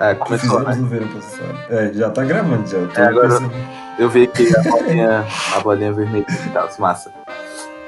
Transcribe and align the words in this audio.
É, 0.00 0.14
que 0.14 0.20
começou, 0.20 0.58
fizemos 0.60 0.76
né? 0.76 0.82
no 0.82 0.88
verão 0.88 1.08
passado. 1.08 1.58
É, 1.68 1.92
já 1.92 2.10
tá 2.10 2.24
gravando, 2.24 2.66
já. 2.66 2.86
Tô 2.86 3.00
É, 3.00 3.06
agora- 3.06 3.28
pensando. 3.28 3.52
Eu 3.98 4.08
vi 4.08 4.22
aqui 4.24 4.48
a 4.56 4.62
bolinha, 4.62 5.26
a 5.54 5.60
bolinha 5.60 5.92
vermelha 5.92 6.24
e 6.30 6.48
tal, 6.50 6.68
massa. 6.78 7.12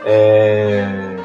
É... 0.04 1.16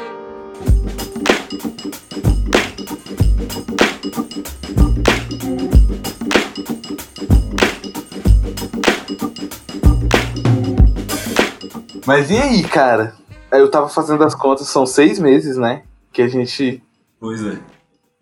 Mas 12.05 12.29
e 12.31 12.37
aí, 12.37 12.63
cara? 12.63 13.13
Eu 13.51 13.69
tava 13.69 13.89
fazendo 13.89 14.23
as 14.23 14.33
contas, 14.35 14.67
são 14.67 14.85
seis 14.85 15.19
meses, 15.19 15.57
né? 15.57 15.83
Que 16.11 16.21
a 16.21 16.27
gente 16.27 16.81
Pois 17.19 17.43
é. 17.45 17.59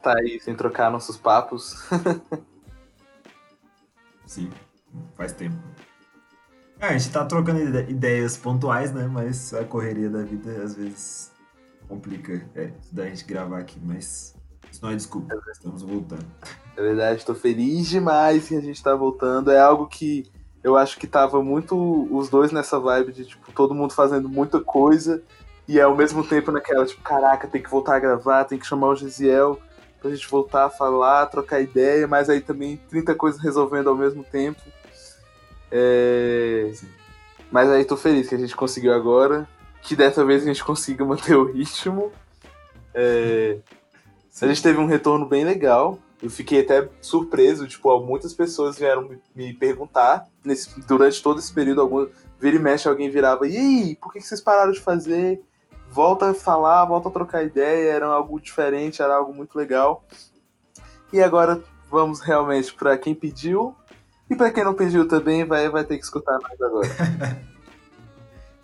tá 0.02 0.13
aí 0.18 0.39
sem 0.39 0.55
trocar 0.55 0.91
nossos 0.91 1.18
papos. 1.18 1.75
Sim, 4.25 4.50
faz 5.15 5.32
tempo. 5.32 5.56
É, 6.79 6.88
a 6.88 6.97
gente 6.97 7.11
tá 7.11 7.25
trocando 7.25 7.60
ide- 7.61 7.92
ideias 7.92 8.36
pontuais, 8.38 8.92
né? 8.93 9.07
Mas 9.07 9.54
a 9.54 9.64
correria 9.64 10.10
da 10.10 10.24
vida 10.24 10.64
às 10.64 10.75
vezes 10.75 11.32
complica 11.88 12.46
é, 12.56 12.71
da 12.92 13.06
gente 13.06 13.24
gravar 13.25 13.60
aqui, 13.60 13.80
mas 13.82 14.36
isso 14.71 14.82
não 14.83 14.89
é 14.92 14.96
desculpa. 14.96 15.36
Estamos 15.52 15.82
voltando. 15.83 16.25
É 16.75 16.82
verdade, 16.82 17.25
tô 17.25 17.33
feliz 17.33 17.88
demais 17.88 18.47
que 18.47 18.56
a 18.56 18.61
gente 18.61 18.83
tá 18.83 18.93
voltando. 18.93 19.52
É 19.52 19.60
algo 19.60 19.88
que 19.88 20.30
eu 20.64 20.75
acho 20.75 20.97
que 21.00 21.07
tava 21.07 21.42
muito 21.44 21.75
os 22.14 22.28
dois 22.30 22.52
nessa 22.52 22.80
vibe 22.80 23.14
de, 23.14 23.25
tipo, 23.25 23.52
todo 23.54 23.74
mundo 23.75 23.94
fazendo 23.94 24.28
muita 24.28 24.60
coisa 24.60 25.24
e 25.68 25.80
ao 25.80 25.96
mesmo 25.96 26.24
tempo 26.28 26.52
naquela, 26.52 26.86
tipo, 26.86 27.02
caraca, 27.02 27.47
tem 27.47 27.61
que 27.61 27.69
voltar 27.69 27.96
a 27.96 28.00
gravar, 28.00 28.44
tem 28.44 28.60
que 28.60 28.66
chamar 28.68 28.88
o 28.89 28.96
Gisiel 28.96 29.60
pra 30.05 30.14
gente 30.14 30.29
voltar 30.29 30.65
a 30.65 30.69
falar, 30.69 31.25
trocar 31.25 31.59
ideia, 31.59 32.08
mas 32.08 32.30
aí 32.30 32.39
também 32.39 32.77
30 32.89 33.16
coisas 33.16 33.41
resolvendo 33.41 33.89
ao 33.89 33.95
mesmo 33.95 34.23
tempo. 34.23 34.61
É... 35.72 36.71
Mas 37.52 37.69
aí 37.69 37.83
tô 37.83 37.97
feliz 37.97 38.30
que 38.30 38.35
a 38.35 38.38
gente 38.38 38.55
conseguiu 38.55 38.93
agora, 38.93 39.47
que 39.81 39.95
dessa 39.95 40.23
vez 40.23 40.43
a 40.43 40.45
gente 40.45 40.63
consiga 40.63 41.03
manter 41.03 41.35
o 41.35 41.45
ritmo. 41.52 42.11
É... 42.93 43.57
A 44.39 44.45
gente 44.45 44.61
teve 44.61 44.77
um 44.77 44.85
retorno 44.85 45.25
bem 45.25 45.43
legal. 45.43 45.97
Eu 46.21 46.30
fiquei 46.30 46.61
até 46.61 46.87
surpreso, 47.02 47.67
tipo, 47.67 47.99
muitas 47.99 48.31
pessoas 48.31 48.77
vieram 48.77 49.09
me, 49.09 49.19
me 49.35 49.53
perguntar 49.53 50.27
nesse, 50.43 50.80
durante 50.81 51.21
todo 51.21 51.39
esse 51.39 51.52
período, 51.52 51.81
algum, 51.81 52.08
vira 52.39 52.58
e 52.58 52.59
mexe, 52.59 52.87
alguém 52.87 53.09
virava, 53.09 53.47
e 53.47 53.58
aí, 53.58 53.95
por 53.95 54.13
que, 54.13 54.19
que 54.19 54.25
vocês 54.25 54.41
pararam 54.41 54.71
de 54.71 54.80
fazer? 54.80 55.41
Volta 55.95 56.31
a 56.31 56.33
falar, 56.33 56.83
volta 56.83 57.07
a 57.07 57.11
trocar 57.11 57.45
ideia, 57.45 57.89
era 57.89 58.05
algo 58.07 58.38
diferente, 58.38 59.01
era 59.01 59.15
algo 59.15 59.33
muito 59.33 59.57
legal. 59.57 60.03
E 61.13 61.21
agora 61.23 61.63
vamos 61.89 62.19
realmente 62.19 62.73
para 62.73 62.97
quem 62.97 63.15
pediu, 63.15 63.73
e 64.29 64.35
para 64.35 64.52
quem 64.52 64.65
não 64.65 64.73
pediu 64.73 65.07
também, 65.07 65.45
vai, 65.45 65.69
vai 65.69 65.85
ter 65.85 65.97
que 65.97 66.03
escutar 66.03 66.37
nós 66.37 66.61
agora. 66.61 67.45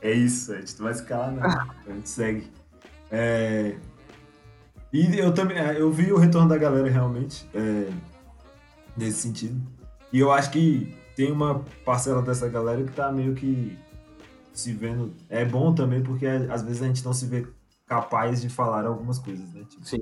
É 0.03 0.11
isso, 0.11 0.51
a 0.51 0.59
gente 0.59 0.79
não 0.79 0.85
vai 0.85 0.93
se 0.95 1.03
calar, 1.03 1.31
não. 1.31 1.43
A 1.45 1.93
gente 1.93 2.09
segue. 2.09 2.51
É, 3.11 3.75
E 4.91 5.19
eu 5.19 5.31
também, 5.31 5.59
é, 5.59 5.79
eu 5.79 5.91
vi 5.91 6.11
o 6.11 6.17
retorno 6.17 6.49
da 6.49 6.57
galera 6.57 6.89
realmente, 6.89 7.47
é, 7.53 7.87
nesse 8.97 9.19
sentido. 9.19 9.61
E 10.11 10.19
eu 10.19 10.31
acho 10.31 10.49
que 10.49 10.97
tem 11.15 11.31
uma 11.31 11.63
parcela 11.85 12.21
dessa 12.23 12.49
galera 12.49 12.83
que 12.83 12.91
tá 12.91 13.11
meio 13.11 13.35
que 13.35 13.77
se 14.53 14.73
vendo. 14.73 15.13
É 15.29 15.45
bom 15.45 15.73
também, 15.73 16.01
porque 16.01 16.25
às 16.25 16.61
vezes 16.61 16.81
a 16.81 16.87
gente 16.87 17.03
não 17.03 17.13
se 17.13 17.25
vê 17.25 17.47
capaz 17.85 18.41
de 18.41 18.49
falar 18.49 18.85
algumas 18.85 19.19
coisas, 19.19 19.51
né? 19.53 19.65
Tipo, 19.69 19.85
Sim. 19.85 20.01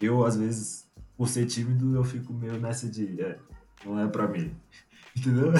Eu, 0.00 0.24
às 0.24 0.36
vezes, 0.36 0.88
por 1.16 1.28
ser 1.28 1.46
tímido, 1.46 1.94
eu 1.94 2.04
fico 2.04 2.32
meio 2.32 2.58
nessa 2.60 2.88
de. 2.88 3.20
É, 3.20 3.38
não 3.84 3.98
é 3.98 4.06
pra 4.06 4.26
mim. 4.28 4.54
Entendeu? 5.16 5.52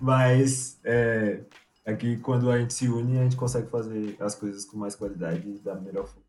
Mas 0.00 0.78
é, 0.84 1.40
é 1.84 1.94
que 1.94 2.16
quando 2.18 2.50
a 2.50 2.58
gente 2.58 2.74
se 2.74 2.88
une, 2.88 3.18
a 3.18 3.22
gente 3.22 3.36
consegue 3.36 3.68
fazer 3.68 4.16
as 4.20 4.34
coisas 4.34 4.64
com 4.64 4.76
mais 4.76 4.96
qualidade 4.96 5.48
e 5.48 5.58
da 5.58 5.74
melhor 5.74 6.06
forma. 6.06 6.24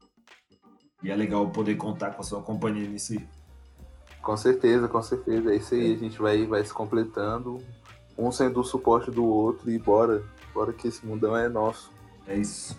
E 1.01 1.11
é 1.11 1.15
legal 1.15 1.49
poder 1.49 1.75
contar 1.75 2.11
com 2.11 2.21
a 2.21 2.23
sua 2.23 2.41
companhia 2.41 2.87
nisso 2.87 3.13
aí. 3.13 3.27
Com 4.21 4.35
certeza, 4.35 4.87
com 4.87 5.01
certeza. 5.01 5.51
É 5.51 5.55
isso 5.55 5.75
aí, 5.75 5.93
a 5.93 5.97
gente 5.97 6.19
vai, 6.19 6.45
vai 6.47 6.65
se 6.65 6.73
completando, 6.73 7.63
um 8.17 8.31
sendo 8.31 8.59
o 8.59 8.63
suporte 8.63 9.11
do 9.11 9.23
outro 9.23 9.69
e 9.69 9.77
bora. 9.77 10.23
Bora 10.55 10.71
que 10.71 10.87
esse 10.87 11.05
mundão 11.05 11.35
é 11.35 11.49
nosso. 11.49 11.91
É 12.25 12.35
isso. 12.37 12.77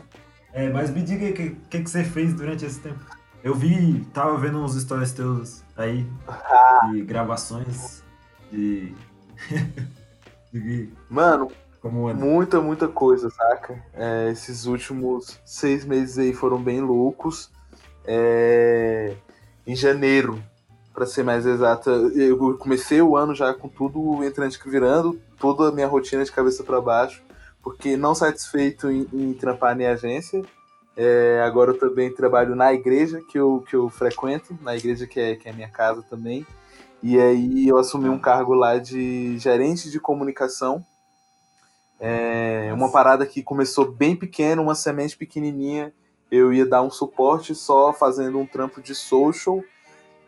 É, 0.55 0.71
mas 0.71 0.89
me 0.89 1.03
diga 1.03 1.27
o 1.27 1.35
que, 1.35 1.51
que, 1.69 1.83
que 1.83 1.91
você 1.91 2.03
fez 2.03 2.33
durante 2.33 2.65
esse 2.65 2.81
tempo? 2.81 3.05
Eu 3.45 3.55
vi, 3.55 4.01
tava 4.15 4.39
vendo 4.39 4.59
uns 4.59 4.75
stories 4.81 5.13
teus 5.13 5.63
aí, 5.77 6.07
de 6.91 7.03
gravações, 7.03 8.03
de... 8.51 8.95
de 10.51 10.89
Mano, 11.11 11.53
como 11.83 12.13
muita, 12.15 12.63
muita 12.63 12.89
coisa, 12.89 13.29
saca? 13.29 13.85
É, 13.93 14.31
esses 14.31 14.65
últimos 14.65 15.39
seis 15.45 15.85
meses 15.85 16.17
aí 16.17 16.33
foram 16.33 16.59
bem 16.59 16.81
loucos. 16.81 17.51
É, 18.07 19.15
em 19.67 19.77
janeiro, 19.77 20.43
pra 20.95 21.05
ser 21.05 21.23
mais 21.23 21.45
exata, 21.45 21.91
eu 21.91 22.57
comecei 22.57 23.03
o 23.03 23.19
ano 23.19 23.35
já 23.35 23.53
com 23.53 23.69
tudo 23.69 24.25
entrando 24.25 24.55
e 24.55 24.71
virando, 24.71 25.21
toda 25.39 25.69
a 25.69 25.73
minha 25.73 25.87
rotina 25.87 26.25
de 26.25 26.33
cabeça 26.33 26.65
para 26.65 26.81
baixo, 26.81 27.23
porque 27.67 27.97
não 27.97 28.15
satisfeito 28.15 28.89
em, 28.89 29.09
em 29.13 29.35
trampar 29.35 29.77
em 29.81 29.87
agência. 29.87 30.41
É, 30.97 31.43
agora 31.45 31.73
eu 31.73 31.79
também 31.81 32.15
trabalho 32.15 32.55
na 32.55 32.73
igreja 32.73 33.21
que 33.29 33.37
eu, 33.37 33.65
que 33.69 33.75
eu 33.75 33.91
frequento, 33.91 34.57
na 34.63 34.77
igreja 34.77 35.05
que 35.05 35.19
é, 35.19 35.35
que 35.35 35.49
é 35.49 35.53
minha 35.53 35.69
casa 35.69 36.01
também. 36.09 36.47
E 37.03 37.19
aí 37.19 37.67
eu 37.67 37.77
assumi 37.77 38.09
um 38.09 38.21
cargo 38.21 38.55
lá 38.55 38.79
de 38.79 39.37
gerente 39.39 39.91
de 39.91 39.99
comunicação. 39.99 40.81
É 41.99 42.71
uma 42.73 42.93
parada 42.93 43.27
que 43.27 43.43
começou 43.43 43.91
bem 43.91 44.15
pequena, 44.15 44.63
uma 44.63 44.77
semente 44.77 45.17
pequenininha. 45.17 45.93
Eu 46.31 46.53
ia 46.53 46.65
dar 46.65 46.83
um 46.83 46.91
suporte 46.91 47.53
só 47.53 47.93
fazendo 47.93 48.39
um 48.39 48.47
trampo 48.47 48.81
de 48.81 48.95
social, 48.95 49.61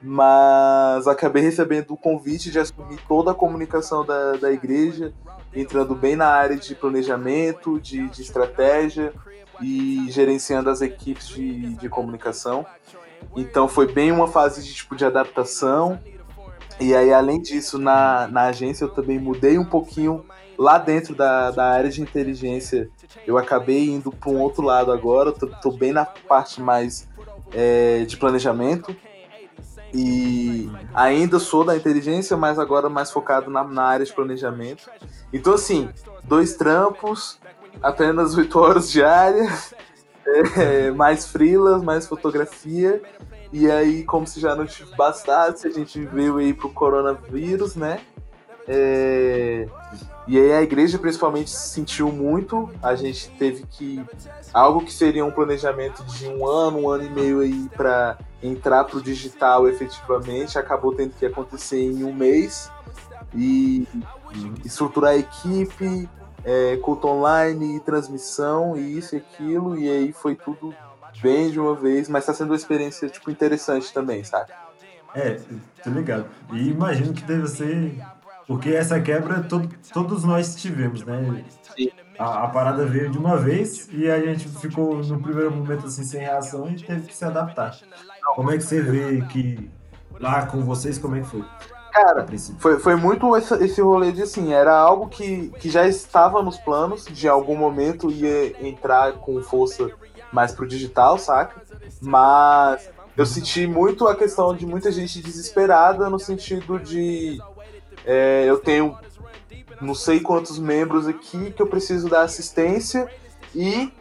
mas 0.00 1.06
acabei 1.08 1.42
recebendo 1.42 1.92
o 1.92 1.96
convite 1.96 2.50
de 2.50 2.58
assumir 2.58 2.98
toda 3.08 3.32
a 3.32 3.34
comunicação 3.34 4.04
da, 4.04 4.32
da 4.32 4.52
igreja, 4.52 5.12
entrando 5.54 5.94
bem 5.94 6.14
na 6.14 6.28
área 6.28 6.56
de 6.56 6.74
planejamento, 6.74 7.80
de, 7.80 8.08
de 8.08 8.22
estratégia 8.22 9.12
e 9.60 10.06
gerenciando 10.10 10.70
as 10.70 10.80
equipes 10.80 11.28
de, 11.28 11.74
de 11.74 11.88
comunicação. 11.88 12.64
Então 13.36 13.66
foi 13.68 13.92
bem 13.92 14.12
uma 14.12 14.28
fase 14.28 14.62
de 14.62 14.72
tipo 14.72 14.94
de 14.94 15.04
adaptação. 15.04 15.98
E 16.80 16.94
aí, 16.94 17.12
além 17.12 17.42
disso, 17.42 17.76
na, 17.76 18.28
na 18.28 18.44
agência 18.44 18.84
eu 18.84 18.88
também 18.88 19.18
mudei 19.18 19.58
um 19.58 19.64
pouquinho 19.64 20.24
lá 20.56 20.78
dentro 20.78 21.14
da, 21.14 21.50
da 21.50 21.64
área 21.70 21.90
de 21.90 22.00
inteligência. 22.00 22.88
Eu 23.26 23.36
acabei 23.36 23.88
indo 23.88 24.12
para 24.12 24.30
um 24.30 24.40
outro 24.40 24.62
lado 24.62 24.92
agora, 24.92 25.32
tô 25.32 25.72
bem 25.72 25.92
na 25.92 26.04
parte 26.04 26.60
mais 26.60 27.08
é, 27.52 28.04
de 28.04 28.16
planejamento. 28.16 28.94
E 29.92 30.70
ainda 30.94 31.38
sou 31.38 31.64
da 31.64 31.76
inteligência, 31.76 32.36
mas 32.36 32.58
agora 32.58 32.88
mais 32.88 33.10
focado 33.10 33.50
na, 33.50 33.64
na 33.64 33.82
área 33.82 34.04
de 34.04 34.12
planejamento. 34.12 34.90
Então, 35.32 35.54
assim, 35.54 35.88
dois 36.24 36.54
trampos, 36.56 37.38
apenas 37.82 38.36
oito 38.36 38.58
horas 38.60 38.90
diárias, 38.90 39.74
é, 40.56 40.90
mais 40.90 41.26
frilas, 41.26 41.82
mais 41.82 42.06
fotografia. 42.06 43.00
E 43.50 43.70
aí, 43.70 44.04
como 44.04 44.26
se 44.26 44.40
já 44.40 44.54
não 44.54 44.66
bastasse, 44.96 45.66
a 45.66 45.70
gente 45.70 46.00
veio 46.04 46.36
aí 46.36 46.52
pro 46.52 46.68
coronavírus, 46.68 47.74
né? 47.74 48.00
É... 48.66 49.66
E 50.28 50.38
aí 50.38 50.52
a 50.52 50.62
igreja 50.62 50.98
principalmente 50.98 51.48
sentiu 51.50 52.12
muito. 52.12 52.70
A 52.82 52.94
gente 52.94 53.30
teve 53.30 53.64
que. 53.70 54.04
Algo 54.52 54.84
que 54.84 54.92
seria 54.92 55.24
um 55.24 55.30
planejamento 55.30 56.04
de 56.04 56.26
um 56.28 56.46
ano, 56.46 56.80
um 56.80 56.90
ano 56.90 57.04
e 57.04 57.10
meio 57.10 57.40
aí 57.40 57.68
para 57.74 58.18
entrar 58.42 58.84
pro 58.84 59.02
digital 59.02 59.66
efetivamente, 59.66 60.58
acabou 60.58 60.94
tendo 60.94 61.14
que 61.14 61.24
acontecer 61.24 61.80
em 61.80 62.04
um 62.04 62.12
mês. 62.12 62.70
E 63.34 63.88
estruturar 64.64 65.12
a 65.12 65.16
equipe, 65.16 66.08
é, 66.44 66.76
culto 66.76 67.08
online, 67.08 67.80
transmissão, 67.80 68.76
e 68.76 68.98
isso 68.98 69.14
e 69.14 69.18
aquilo, 69.18 69.78
e 69.78 69.88
aí 69.88 70.12
foi 70.12 70.34
tudo 70.34 70.74
bem 71.22 71.50
de 71.50 71.58
uma 71.58 71.74
vez, 71.74 72.08
mas 72.08 72.26
tá 72.26 72.34
sendo 72.34 72.50
uma 72.50 72.56
experiência, 72.56 73.08
tipo, 73.08 73.30
interessante 73.30 73.92
também, 73.92 74.22
sabe? 74.24 74.52
É, 75.14 75.40
tô 75.82 75.90
ligado. 75.90 76.26
E 76.52 76.68
imagino 76.68 77.12
que 77.12 77.22
deve 77.22 77.46
ser. 77.48 77.98
Porque 78.48 78.70
essa 78.70 78.98
quebra 78.98 79.42
todo, 79.42 79.68
todos 79.92 80.24
nós 80.24 80.56
tivemos, 80.56 81.04
né? 81.04 81.44
A, 82.18 82.44
a, 82.44 82.48
parada 82.48 82.86
veio 82.86 83.10
de 83.10 83.18
uma 83.18 83.36
vez 83.36 83.88
e 83.92 84.10
a 84.10 84.18
gente 84.18 84.48
ficou 84.48 84.96
no 84.96 85.20
primeiro 85.20 85.52
momento 85.52 85.86
assim 85.86 86.02
sem 86.02 86.22
reação 86.22 86.68
e 86.70 86.82
teve 86.82 87.02
que 87.02 87.14
se 87.14 87.26
adaptar. 87.26 87.76
Como 88.34 88.50
é 88.50 88.56
que 88.56 88.64
você 88.64 88.80
vê 88.80 89.20
que 89.26 89.70
lá 90.18 90.46
com 90.46 90.64
vocês, 90.64 90.96
como 90.96 91.16
é 91.16 91.20
que 91.20 91.26
foi? 91.26 91.44
Cara, 91.92 92.26
foi, 92.58 92.78
foi 92.78 92.96
muito 92.96 93.36
esse, 93.36 93.54
esse 93.62 93.82
rolê 93.82 94.12
de 94.12 94.22
assim, 94.22 94.52
era 94.54 94.74
algo 94.74 95.08
que, 95.08 95.50
que 95.60 95.68
já 95.68 95.86
estava 95.86 96.42
nos 96.42 96.56
planos, 96.56 97.04
de 97.04 97.28
algum 97.28 97.56
momento 97.56 98.10
ia 98.10 98.66
entrar 98.66 99.12
com 99.14 99.42
força 99.42 99.90
mais 100.32 100.52
pro 100.52 100.66
digital, 100.66 101.18
saca? 101.18 101.60
Mas 102.00 102.90
eu 103.16 103.26
senti 103.26 103.66
muito 103.66 104.06
a 104.06 104.14
questão 104.14 104.54
de 104.54 104.64
muita 104.64 104.92
gente 104.92 105.20
desesperada 105.20 106.08
no 106.08 106.18
sentido 106.18 106.78
de 106.78 107.38
é, 108.04 108.44
eu 108.46 108.58
tenho 108.58 108.96
não 109.80 109.94
sei 109.94 110.20
quantos 110.20 110.58
membros 110.58 111.06
aqui 111.06 111.52
que 111.52 111.62
eu 111.62 111.66
preciso 111.66 112.08
dar 112.08 112.22
assistência 112.22 113.08
e 113.54 113.92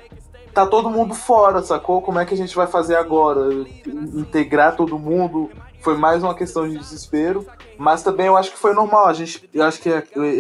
tá 0.54 0.66
todo 0.66 0.90
mundo 0.90 1.14
fora, 1.14 1.62
sacou? 1.62 2.02
Como 2.02 2.20
é 2.20 2.26
que 2.26 2.34
a 2.34 2.38
gente 2.38 2.56
vai 2.56 2.68
fazer 2.68 2.96
agora? 2.96 3.54
Integrar 3.86 4.76
todo 4.76 4.98
mundo 4.98 5.52
foi 5.82 5.96
mais 5.96 6.24
uma 6.24 6.34
questão 6.34 6.68
de 6.68 6.78
desespero, 6.78 7.46
mas 7.78 8.02
também 8.02 8.26
eu 8.26 8.36
acho 8.36 8.52
que 8.52 8.58
foi 8.58 8.74
normal. 8.74 9.08
A 9.08 9.14
gente, 9.14 9.48
eu 9.54 9.64
acho 9.64 9.80
que 9.80 9.90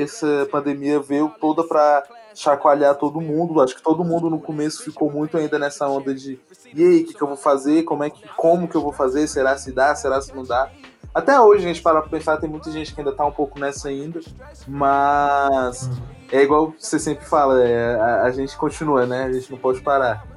essa 0.02 0.48
pandemia 0.52 1.00
veio 1.00 1.32
toda 1.40 1.64
para 1.64 2.04
chacoalhar 2.34 2.96
todo 2.96 3.22
mundo. 3.22 3.62
Acho 3.62 3.76
que 3.76 3.82
todo 3.82 4.04
mundo 4.04 4.30
no 4.30 4.40
começo 4.40 4.84
ficou 4.84 5.12
muito 5.12 5.38
ainda 5.38 5.60
nessa 5.60 5.88
onda 5.88 6.14
de 6.14 6.40
e 6.74 6.84
aí, 6.84 7.02
o 7.02 7.06
que, 7.06 7.14
que 7.14 7.22
eu 7.22 7.28
vou 7.28 7.38
fazer? 7.38 7.84
Como 7.84 8.04
é 8.04 8.10
que 8.10 8.28
como 8.36 8.68
que 8.68 8.76
eu 8.76 8.82
vou 8.82 8.92
fazer? 8.92 9.28
Será 9.28 9.58
se 9.58 9.72
dá? 9.72 9.96
Será 9.96 10.22
se 10.22 10.36
não 10.36 10.44
dá? 10.44 10.70
Até 11.14 11.40
hoje 11.40 11.66
a 11.66 11.68
gente 11.68 11.82
para 11.82 12.02
pra 12.02 12.10
pensar, 12.10 12.38
tem 12.38 12.50
muita 12.50 12.72
gente 12.72 12.94
que 12.94 13.02
ainda 13.02 13.12
tá 13.12 13.26
um 13.26 13.32
pouco 13.32 13.60
nessa 13.60 13.90
ainda, 13.90 14.20
mas 14.68 15.88
uhum. 15.88 15.98
é 16.32 16.44
igual 16.44 16.74
você 16.78 17.00
sempre 17.00 17.26
fala, 17.26 17.64
é, 17.64 17.96
a, 17.96 18.24
a, 18.24 18.32
gente 18.32 18.56
continua, 18.56 19.06
né? 19.06 19.24
A 19.24 19.32
gente 19.34 19.50
não 19.52 19.58
pode 19.58 19.82
parar. 19.82 20.28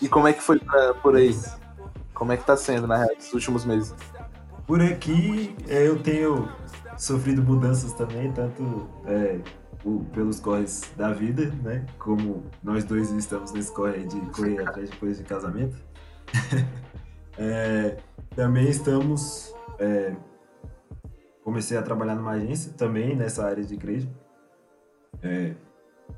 E 0.00 0.08
como 0.08 0.28
é 0.28 0.32
que 0.32 0.42
foi 0.42 0.58
pra, 0.58 0.94
por 0.94 1.16
aí? 1.16 1.36
Como 2.12 2.32
é 2.32 2.36
que 2.36 2.44
tá 2.44 2.56
sendo, 2.56 2.86
na 2.86 2.96
real, 2.96 3.10
esses 3.18 3.32
últimos 3.32 3.64
meses? 3.64 3.94
Por 4.66 4.80
aqui 4.80 5.54
é, 5.68 5.86
eu 5.86 5.98
tenho 5.98 6.48
sofrido 6.96 7.42
mudanças 7.42 7.92
também, 7.92 8.32
tanto 8.32 8.88
é, 9.06 9.40
pelos 10.12 10.40
corres 10.40 10.90
da 10.96 11.12
vida, 11.12 11.52
né? 11.62 11.84
Como 11.98 12.44
nós 12.62 12.84
dois 12.84 13.10
estamos 13.10 13.52
nesse 13.52 13.72
corre 13.72 14.04
de 14.04 14.20
correr 14.30 14.60
atrás 14.60 14.90
de 14.90 14.96
coisas 14.96 15.18
de 15.18 15.24
casamento. 15.24 15.76
é, 17.36 17.96
também 18.34 18.68
estamos. 18.68 19.54
É, 19.78 20.14
comecei 21.42 21.76
a 21.76 21.82
trabalhar 21.82 22.14
numa 22.14 22.32
agência 22.32 22.72
também 22.72 23.14
nessa 23.14 23.44
área 23.44 23.64
de 23.64 23.76
crédito. 23.76 24.12
É, 25.22 25.54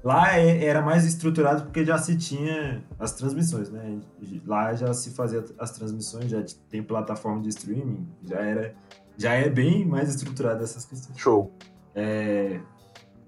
lá 0.03 0.39
é, 0.39 0.65
era 0.65 0.83
mais 0.83 1.05
estruturado 1.05 1.65
porque 1.65 1.85
já 1.85 1.99
se 1.99 2.17
tinha 2.17 2.83
as 2.99 3.13
transmissões, 3.13 3.71
né? 3.71 4.01
Lá 4.47 4.75
já 4.75 4.93
se 4.95 5.11
fazia 5.11 5.45
as 5.59 5.71
transmissões, 5.73 6.31
já 6.31 6.43
tem 6.69 6.83
plataforma 6.83 7.43
de 7.43 7.49
streaming, 7.49 8.07
já 8.23 8.39
era, 8.39 8.75
já 9.17 9.33
é 9.33 9.49
bem 9.49 9.85
mais 9.85 10.09
estruturado 10.09 10.63
essas 10.63 10.85
questões. 10.85 11.19
Show. 11.19 11.53
É, 11.95 12.61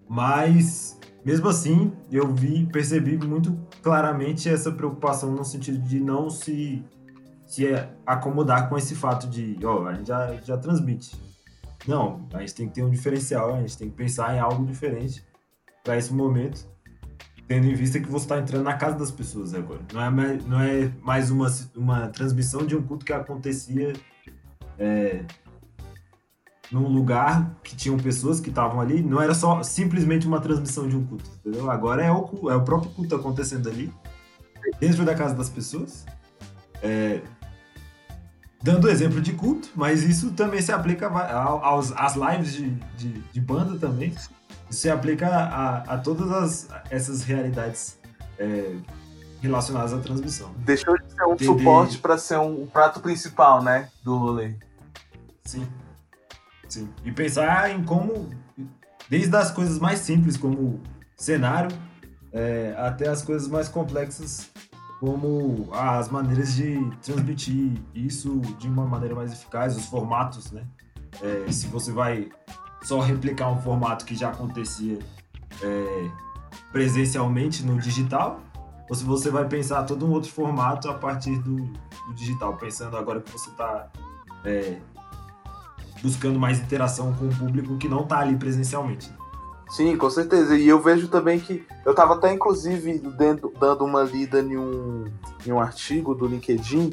mas 0.08 0.98
mesmo 1.24 1.48
assim, 1.48 1.92
eu 2.10 2.32
vi, 2.32 2.66
percebi 2.66 3.18
muito 3.18 3.54
claramente 3.82 4.48
essa 4.48 4.70
preocupação 4.72 5.32
no 5.32 5.44
sentido 5.44 5.78
de 5.78 6.00
não 6.00 6.30
se 6.30 6.84
se 7.48 7.66
acomodar 8.06 8.68
com 8.68 8.76
esse 8.76 8.94
fato 8.94 9.26
de, 9.26 9.58
ó, 9.64 9.88
a 9.88 9.94
gente 9.94 10.06
já, 10.06 10.36
já 10.44 10.56
transmite. 10.58 11.16
Não, 11.86 12.28
a 12.34 12.40
gente 12.40 12.54
tem 12.54 12.68
que 12.68 12.74
ter 12.74 12.84
um 12.84 12.90
diferencial, 12.90 13.54
a 13.54 13.60
gente 13.60 13.78
tem 13.78 13.88
que 13.88 13.96
pensar 13.96 14.36
em 14.36 14.38
algo 14.38 14.66
diferente 14.66 15.24
para 15.82 15.96
esse 15.96 16.12
momento, 16.12 16.68
tendo 17.46 17.66
em 17.66 17.74
vista 17.74 17.98
que 17.98 18.08
você 18.08 18.26
está 18.26 18.38
entrando 18.38 18.64
na 18.64 18.74
casa 18.74 18.98
das 18.98 19.10
pessoas 19.10 19.54
agora. 19.54 19.80
Não 19.94 20.02
é 20.02 20.10
mais, 20.10 20.46
não 20.46 20.60
é 20.60 20.92
mais 21.00 21.30
uma, 21.30 21.50
uma 21.74 22.08
transmissão 22.08 22.66
de 22.66 22.76
um 22.76 22.82
culto 22.82 23.06
que 23.06 23.12
acontecia 23.14 23.94
é, 24.78 25.24
num 26.70 26.86
lugar 26.88 27.56
que 27.64 27.74
tinham 27.74 27.96
pessoas 27.96 28.40
que 28.40 28.50
estavam 28.50 28.78
ali, 28.78 29.02
não 29.02 29.22
era 29.22 29.32
só 29.32 29.62
simplesmente 29.62 30.26
uma 30.26 30.40
transmissão 30.40 30.86
de 30.86 30.94
um 30.94 31.06
culto, 31.06 31.30
entendeu? 31.38 31.70
Agora 31.70 32.04
é 32.04 32.12
o, 32.12 32.50
é 32.50 32.54
o 32.54 32.62
próprio 32.62 32.90
culto 32.90 33.14
acontecendo 33.14 33.70
ali, 33.70 33.90
dentro 34.78 35.06
da 35.06 35.14
casa 35.14 35.34
das 35.34 35.48
pessoas. 35.48 36.04
É, 36.82 37.22
dando 38.62 38.88
exemplo 38.88 39.20
de 39.20 39.32
culto, 39.32 39.70
mas 39.74 40.02
isso 40.02 40.32
também 40.32 40.60
se 40.60 40.72
aplica 40.72 41.08
aos, 41.08 41.92
às 41.92 42.14
lives 42.14 42.52
de, 42.52 42.70
de, 42.96 43.12
de 43.20 43.40
banda 43.40 43.78
também. 43.78 44.10
Isso 44.10 44.30
se 44.70 44.90
aplica 44.90 45.28
a, 45.28 45.94
a 45.94 45.98
todas 45.98 46.30
as, 46.30 46.68
essas 46.90 47.22
realidades 47.22 47.98
é, 48.38 48.74
relacionadas 49.40 49.92
à 49.92 49.98
transmissão. 49.98 50.52
Deixou 50.58 50.98
de 50.98 51.12
ser 51.12 51.24
um 51.24 51.32
Entender... 51.32 51.44
suporte 51.44 51.98
para 51.98 52.18
ser 52.18 52.38
um, 52.38 52.62
um, 52.62 52.66
prato 52.66 53.00
principal, 53.00 53.62
né, 53.62 53.88
do 54.02 54.16
rolê. 54.16 54.54
Sim. 55.44 55.66
Sim. 56.68 56.88
E 57.04 57.10
pensar 57.10 57.70
em 57.70 57.82
como, 57.82 58.28
desde 59.08 59.34
as 59.34 59.50
coisas 59.50 59.78
mais 59.78 60.00
simples, 60.00 60.36
como 60.36 60.82
cenário, 61.16 61.74
é, 62.32 62.74
até 62.76 63.08
as 63.08 63.22
coisas 63.22 63.48
mais 63.48 63.68
complexas, 63.68 64.50
como 65.00 65.68
as 65.72 66.08
maneiras 66.08 66.54
de 66.54 66.90
transmitir 67.02 67.72
isso 67.94 68.40
de 68.58 68.68
uma 68.68 68.84
maneira 68.84 69.14
mais 69.14 69.32
eficaz, 69.32 69.76
os 69.76 69.86
formatos, 69.86 70.50
né? 70.50 70.64
É, 71.22 71.50
se 71.50 71.66
você 71.68 71.92
vai 71.92 72.28
só 72.82 73.00
replicar 73.00 73.48
um 73.50 73.60
formato 73.60 74.04
que 74.04 74.14
já 74.14 74.30
acontecia 74.30 74.98
é, 75.62 76.10
presencialmente 76.72 77.64
no 77.64 77.78
digital, 77.78 78.40
ou 78.88 78.94
se 78.94 79.04
você 79.04 79.30
vai 79.30 79.46
pensar 79.46 79.84
todo 79.84 80.06
um 80.06 80.10
outro 80.10 80.30
formato 80.30 80.88
a 80.88 80.94
partir 80.94 81.38
do, 81.38 81.56
do 81.56 82.14
digital, 82.14 82.56
pensando 82.56 82.96
agora 82.96 83.20
que 83.20 83.30
você 83.30 83.50
está 83.50 83.88
é, 84.44 84.78
buscando 86.02 86.38
mais 86.38 86.58
interação 86.58 87.12
com 87.14 87.26
o 87.26 87.36
público 87.36 87.76
que 87.76 87.88
não 87.88 88.02
está 88.02 88.20
ali 88.20 88.36
presencialmente. 88.36 89.12
Sim, 89.68 89.96
com 89.96 90.08
certeza. 90.08 90.56
E 90.56 90.66
eu 90.66 90.80
vejo 90.80 91.08
também 91.08 91.38
que. 91.38 91.66
Eu 91.84 91.92
estava 91.92 92.14
até, 92.14 92.32
inclusive, 92.32 92.98
dentro, 92.98 93.52
dando 93.60 93.84
uma 93.84 94.02
lida 94.02 94.40
em 94.40 94.56
um, 94.56 95.04
em 95.46 95.52
um 95.52 95.60
artigo 95.60 96.14
do 96.14 96.26
LinkedIn 96.26 96.92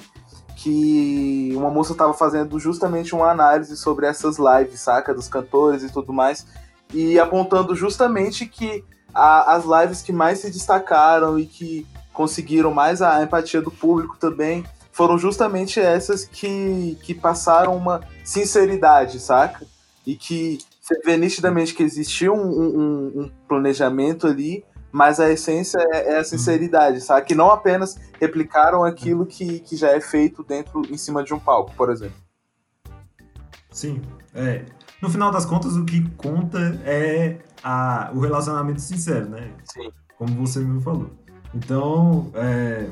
que 0.55 1.51
uma 1.55 1.69
moça 1.69 1.91
estava 1.91 2.13
fazendo 2.13 2.57
justamente 2.59 3.13
uma 3.13 3.29
análise 3.29 3.75
sobre 3.75 4.05
essas 4.05 4.37
lives, 4.37 4.79
saca? 4.79 5.13
Dos 5.13 5.27
cantores 5.27 5.83
e 5.83 5.91
tudo 5.91 6.13
mais. 6.13 6.45
E 6.93 7.19
apontando 7.19 7.75
justamente 7.75 8.45
que 8.45 8.83
a, 9.13 9.53
as 9.53 9.63
lives 9.65 10.01
que 10.01 10.11
mais 10.11 10.39
se 10.39 10.51
destacaram 10.51 11.39
e 11.39 11.45
que 11.45 11.87
conseguiram 12.13 12.73
mais 12.73 13.01
a 13.01 13.21
empatia 13.21 13.61
do 13.61 13.71
público 13.71 14.17
também 14.17 14.65
foram 14.91 15.17
justamente 15.17 15.79
essas 15.79 16.23
que, 16.23 16.97
que 17.03 17.13
passaram 17.13 17.75
uma 17.75 18.01
sinceridade, 18.23 19.19
saca? 19.19 19.67
E 20.07 20.15
que 20.15 20.59
você 20.85 21.01
vê 21.03 21.17
nitidamente 21.17 21.73
que 21.73 21.81
existiu 21.81 22.35
um, 22.35 22.47
um, 22.47 23.21
um 23.21 23.31
planejamento 23.47 24.27
ali, 24.27 24.63
mas 24.91 25.19
a 25.19 25.31
essência 25.31 25.79
é, 25.91 26.13
é 26.13 26.17
a 26.19 26.23
sinceridade, 26.23 27.01
sabe? 27.01 27.25
Que 27.25 27.33
não 27.33 27.49
apenas 27.49 27.99
replicaram 28.21 28.83
aquilo 28.83 29.25
que, 29.25 29.61
que 29.61 29.75
já 29.75 29.89
é 29.89 29.99
feito 29.99 30.43
dentro, 30.43 30.83
em 30.87 30.95
cima 30.95 31.23
de 31.23 31.33
um 31.33 31.39
palco, 31.39 31.73
por 31.75 31.89
exemplo. 31.89 32.15
Sim, 33.71 33.99
é. 34.35 34.63
No 35.01 35.09
final 35.09 35.31
das 35.31 35.43
contas, 35.43 35.75
o 35.75 35.83
que 35.85 36.07
conta 36.11 36.79
é 36.85 37.39
a, 37.63 38.11
o 38.13 38.19
relacionamento 38.19 38.79
sincero, 38.79 39.27
né? 39.27 39.53
Sim. 39.63 39.91
Como 40.19 40.35
você 40.35 40.59
mesmo 40.59 40.81
falou. 40.81 41.09
Então, 41.51 42.29
é, 42.35 42.91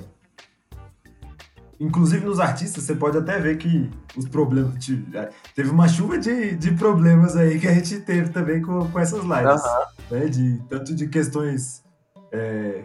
Inclusive 1.79 2.25
nos 2.25 2.39
artistas, 2.39 2.83
você 2.83 2.95
pode 2.95 3.17
até 3.17 3.39
ver 3.39 3.57
que 3.57 3.89
os 4.15 4.27
problemas. 4.27 4.75
É, 5.13 5.29
teve 5.55 5.69
uma 5.69 5.87
chuva 5.87 6.17
de, 6.17 6.55
de 6.55 6.71
problemas 6.73 7.35
aí 7.35 7.59
que 7.59 7.67
a 7.67 7.73
gente 7.73 7.99
teve 8.01 8.29
também 8.29 8.61
com, 8.61 8.89
com 8.89 8.99
essas 8.99 9.23
lives. 9.23 9.63
Uhum. 9.63 10.19
Né? 10.19 10.25
De, 10.27 10.61
tanto 10.69 10.95
de 10.95 11.07
questões 11.07 11.83
é, 12.31 12.83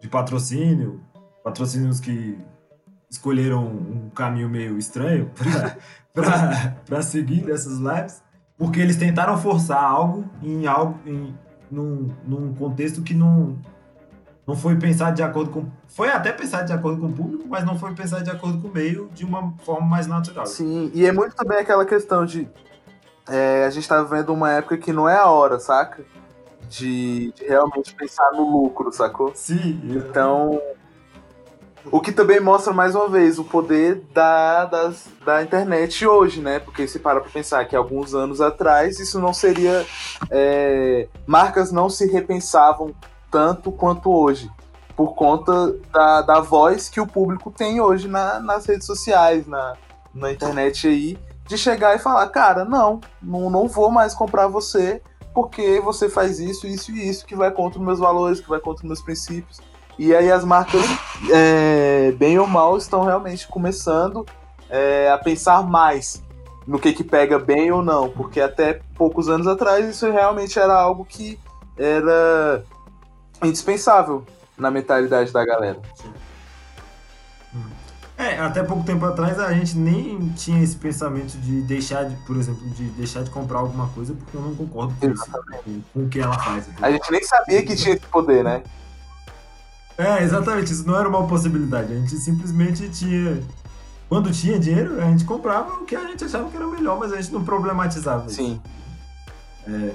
de 0.00 0.08
patrocínio, 0.08 1.00
patrocínios 1.44 2.00
que 2.00 2.38
escolheram 3.10 3.66
um 3.66 4.10
caminho 4.14 4.48
meio 4.48 4.78
estranho 4.78 5.30
para 6.12 7.02
seguir 7.02 7.42
nessas 7.44 7.78
lives, 7.78 8.22
porque 8.56 8.80
eles 8.80 8.96
tentaram 8.96 9.36
forçar 9.36 9.82
algo 9.82 10.24
em 10.42 10.66
algo 10.66 10.98
em, 11.06 11.34
num, 11.70 12.10
num 12.26 12.54
contexto 12.54 13.02
que 13.02 13.14
não, 13.14 13.58
não 14.52 14.56
foi 14.56 14.76
pensado 14.76 15.16
de 15.16 15.22
acordo 15.22 15.50
com. 15.50 15.66
Foi 15.88 16.10
até 16.10 16.30
pensado 16.30 16.66
de 16.66 16.72
acordo 16.72 17.00
com 17.00 17.06
o 17.06 17.12
público, 17.12 17.44
mas 17.48 17.64
não 17.64 17.78
foi 17.78 17.94
pensado 17.94 18.22
de 18.22 18.30
acordo 18.30 18.60
com 18.60 18.68
o 18.68 18.70
meio 18.70 19.08
de 19.14 19.24
uma 19.24 19.54
forma 19.64 19.86
mais 19.86 20.06
natural. 20.06 20.44
Sim, 20.46 20.90
e 20.94 21.06
é 21.06 21.12
muito 21.12 21.34
também 21.34 21.58
aquela 21.58 21.86
questão 21.86 22.26
de. 22.26 22.46
É, 23.26 23.64
a 23.64 23.70
gente 23.70 23.88
tá 23.88 24.02
vivendo 24.02 24.30
uma 24.30 24.52
época 24.52 24.76
que 24.76 24.92
não 24.92 25.08
é 25.08 25.16
a 25.16 25.26
hora, 25.26 25.58
saca? 25.58 26.04
De, 26.68 27.32
de 27.32 27.44
realmente 27.44 27.94
pensar 27.94 28.30
no 28.32 28.42
lucro, 28.42 28.92
sacou? 28.92 29.32
Sim. 29.34 29.80
Então. 29.84 30.60
O 31.90 32.00
que 32.00 32.12
também 32.12 32.38
mostra 32.38 32.72
mais 32.72 32.94
uma 32.94 33.08
vez 33.08 33.40
o 33.40 33.44
poder 33.44 34.04
da, 34.14 34.66
das, 34.66 35.08
da 35.24 35.42
internet 35.42 36.06
hoje, 36.06 36.40
né? 36.40 36.60
Porque 36.60 36.86
se 36.86 37.00
para 37.00 37.20
pra 37.20 37.28
pensar 37.28 37.64
que 37.64 37.74
alguns 37.74 38.14
anos 38.14 38.40
atrás 38.40 39.00
isso 39.00 39.18
não 39.18 39.32
seria. 39.32 39.84
É, 40.30 41.08
marcas 41.26 41.72
não 41.72 41.88
se 41.88 42.06
repensavam 42.06 42.94
tanto 43.32 43.72
quanto 43.72 44.12
hoje, 44.12 44.50
por 44.94 45.14
conta 45.14 45.74
da, 45.90 46.20
da 46.20 46.40
voz 46.40 46.90
que 46.90 47.00
o 47.00 47.06
público 47.06 47.50
tem 47.50 47.80
hoje 47.80 48.06
na, 48.06 48.38
nas 48.38 48.66
redes 48.66 48.86
sociais, 48.86 49.46
na, 49.46 49.74
na 50.14 50.30
internet 50.30 50.86
aí, 50.86 51.18
de 51.46 51.56
chegar 51.56 51.96
e 51.96 51.98
falar, 51.98 52.28
cara, 52.28 52.64
não, 52.64 53.00
não, 53.20 53.50
não 53.50 53.66
vou 53.66 53.90
mais 53.90 54.14
comprar 54.14 54.46
você 54.46 55.02
porque 55.34 55.80
você 55.80 56.10
faz 56.10 56.38
isso, 56.38 56.66
isso 56.66 56.92
e 56.92 57.08
isso 57.08 57.24
que 57.24 57.34
vai 57.34 57.50
contra 57.50 57.78
os 57.78 57.84
meus 57.84 57.98
valores, 57.98 58.38
que 58.38 58.48
vai 58.50 58.60
contra 58.60 58.82
os 58.82 58.88
meus 58.88 59.00
princípios. 59.00 59.60
E 59.98 60.14
aí 60.14 60.30
as 60.30 60.44
marcas, 60.44 60.82
é, 61.32 62.12
bem 62.12 62.38
ou 62.38 62.46
mal, 62.46 62.76
estão 62.76 63.02
realmente 63.02 63.48
começando 63.48 64.26
é, 64.68 65.10
a 65.10 65.16
pensar 65.16 65.62
mais 65.62 66.22
no 66.66 66.78
que 66.78 66.92
que 66.92 67.02
pega 67.02 67.38
bem 67.38 67.72
ou 67.72 67.82
não, 67.82 68.10
porque 68.10 68.40
até 68.40 68.80
poucos 68.94 69.28
anos 69.28 69.46
atrás 69.46 69.88
isso 69.88 70.10
realmente 70.10 70.58
era 70.58 70.74
algo 70.74 71.04
que 71.04 71.38
era 71.78 72.62
indispensável 73.46 74.24
na 74.56 74.70
mentalidade 74.70 75.32
da 75.32 75.44
galera. 75.44 75.80
É, 78.16 78.38
até 78.38 78.62
pouco 78.62 78.84
tempo 78.84 79.04
atrás 79.04 79.38
a 79.38 79.52
gente 79.52 79.76
nem 79.76 80.28
tinha 80.30 80.62
esse 80.62 80.76
pensamento 80.76 81.36
de 81.38 81.62
deixar 81.62 82.04
de, 82.04 82.14
por 82.24 82.36
exemplo, 82.36 82.64
de 82.70 82.84
deixar 82.90 83.24
de 83.24 83.30
comprar 83.30 83.58
alguma 83.58 83.88
coisa 83.88 84.14
porque 84.14 84.36
eu 84.36 84.40
não 84.40 84.54
concordo 84.54 84.94
com 85.00 85.10
isso, 85.10 85.24
com, 85.92 86.02
o 86.02 86.08
que 86.08 86.20
ela 86.20 86.38
faz. 86.38 86.68
Entendeu? 86.68 86.84
A 86.84 86.92
gente 86.92 87.10
nem 87.10 87.22
sabia 87.24 87.64
que 87.64 87.74
tinha 87.74 87.94
esse 87.96 88.06
poder, 88.06 88.44
né? 88.44 88.62
É, 89.98 90.22
exatamente, 90.22 90.72
isso 90.72 90.86
não 90.86 90.96
era 90.96 91.08
uma 91.08 91.26
possibilidade. 91.26 91.92
A 91.92 91.96
gente 91.96 92.16
simplesmente 92.16 92.88
tinha. 92.90 93.42
Quando 94.08 94.30
tinha 94.30 94.58
dinheiro, 94.58 95.00
a 95.02 95.06
gente 95.06 95.24
comprava 95.24 95.74
o 95.74 95.84
que 95.84 95.96
a 95.96 96.04
gente 96.06 96.24
achava 96.24 96.48
que 96.50 96.56
era 96.56 96.66
melhor, 96.66 96.98
mas 96.98 97.12
a 97.12 97.16
gente 97.20 97.32
não 97.32 97.42
problematizava. 97.44 98.28
Sim. 98.28 98.60
É. 99.66 99.94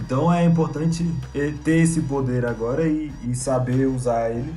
Então 0.00 0.32
é 0.32 0.44
importante 0.44 1.06
ter 1.64 1.78
esse 1.78 2.00
poder 2.02 2.46
agora 2.46 2.86
e, 2.88 3.12
e 3.24 3.34
saber 3.34 3.86
usar 3.86 4.30
ele 4.30 4.52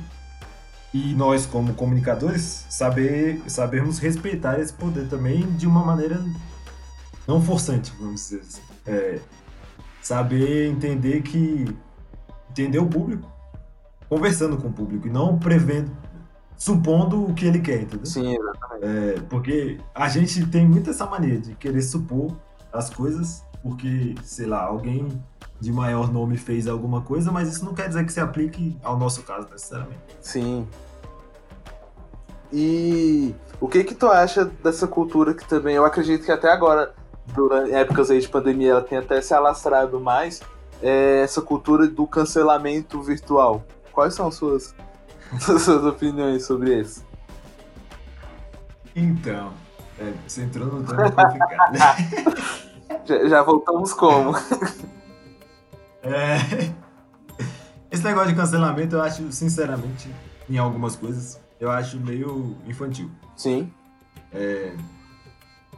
e 0.96 1.14
nós, 1.14 1.44
como 1.44 1.74
comunicadores, 1.74 2.64
saber, 2.70 3.42
sabermos 3.48 3.98
respeitar 3.98 4.58
esse 4.58 4.72
poder 4.72 5.06
também 5.08 5.42
de 5.52 5.66
uma 5.66 5.84
maneira 5.84 6.24
não 7.28 7.42
forçante, 7.42 7.92
vamos 7.98 8.22
dizer 8.22 8.40
assim. 8.40 8.62
É, 8.86 9.20
saber 10.00 10.68
entender 10.68 11.20
que. 11.20 11.66
entender 12.50 12.78
o 12.78 12.86
público, 12.86 13.30
conversando 14.08 14.56
com 14.56 14.68
o 14.68 14.72
público 14.72 15.06
e 15.06 15.10
não 15.10 15.38
prevendo, 15.38 15.90
supondo 16.56 17.26
o 17.26 17.34
que 17.34 17.44
ele 17.44 17.58
quer, 17.58 17.82
entendeu? 17.82 18.06
Sim, 18.06 18.34
exatamente. 18.34 18.84
É, 18.84 19.20
porque 19.28 19.78
a 19.94 20.08
gente 20.08 20.46
tem 20.46 20.66
muito 20.66 20.88
essa 20.88 21.04
mania 21.04 21.38
de 21.38 21.54
querer 21.56 21.82
supor 21.82 22.34
as 22.72 22.88
coisas 22.88 23.44
porque, 23.68 24.14
sei 24.22 24.46
lá, 24.46 24.62
alguém 24.64 25.08
de 25.60 25.72
maior 25.72 26.12
nome 26.12 26.36
fez 26.36 26.68
alguma 26.68 27.00
coisa, 27.00 27.32
mas 27.32 27.48
isso 27.48 27.64
não 27.64 27.74
quer 27.74 27.88
dizer 27.88 28.04
que 28.04 28.12
se 28.12 28.20
aplique 28.20 28.76
ao 28.82 28.98
nosso 28.98 29.22
caso 29.22 29.48
necessariamente. 29.50 30.00
Sim, 30.20 30.66
e 32.52 33.34
o 33.60 33.68
que 33.68 33.82
que 33.84 33.94
tu 33.94 34.06
acha 34.06 34.44
dessa 34.44 34.86
cultura 34.86 35.34
que 35.34 35.46
também, 35.46 35.74
eu 35.76 35.84
acredito 35.84 36.24
que 36.24 36.32
até 36.32 36.50
agora, 36.50 36.94
durante 37.26 37.72
épocas 37.72 38.10
aí 38.10 38.20
de 38.20 38.28
pandemia, 38.28 38.72
ela 38.72 38.82
tem 38.82 38.98
até 38.98 39.20
se 39.20 39.34
alastrado 39.34 40.00
mais, 40.00 40.40
é 40.82 41.22
essa 41.22 41.42
cultura 41.42 41.86
do 41.86 42.06
cancelamento 42.06 43.02
virtual. 43.02 43.64
Quais 43.92 44.14
são 44.14 44.28
as 44.28 44.34
suas, 44.34 44.74
as 45.32 45.62
suas 45.62 45.84
opiniões 45.84 46.44
sobre 46.44 46.80
isso? 46.80 47.04
Então, 48.94 49.52
é, 49.98 50.12
você 50.26 50.42
entrou 50.42 50.66
no 50.66 50.84
tema 50.84 51.10
complicado. 51.10 51.76
já, 53.04 53.28
já 53.28 53.42
voltamos 53.42 53.92
como? 53.92 54.36
é, 56.02 56.36
esse 57.90 58.04
negócio 58.04 58.30
de 58.30 58.34
cancelamento 58.34 58.96
eu 58.96 59.02
acho, 59.02 59.30
sinceramente, 59.32 60.10
em 60.48 60.58
algumas 60.58 60.96
coisas, 60.96 61.40
eu 61.60 61.70
acho 61.70 61.98
meio 61.98 62.56
infantil. 62.66 63.10
Sim. 63.36 63.72
É, 64.32 64.74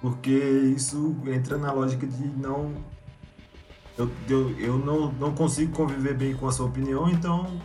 porque 0.00 0.30
isso 0.30 1.16
entra 1.26 1.56
na 1.58 1.72
lógica 1.72 2.06
de 2.06 2.26
não. 2.36 2.72
Eu, 3.96 4.10
eu, 4.28 4.58
eu 4.58 4.78
não, 4.78 5.10
não 5.12 5.34
consigo 5.34 5.74
conviver 5.74 6.14
bem 6.14 6.36
com 6.36 6.46
a 6.46 6.52
sua 6.52 6.66
opinião, 6.66 7.08
então 7.08 7.60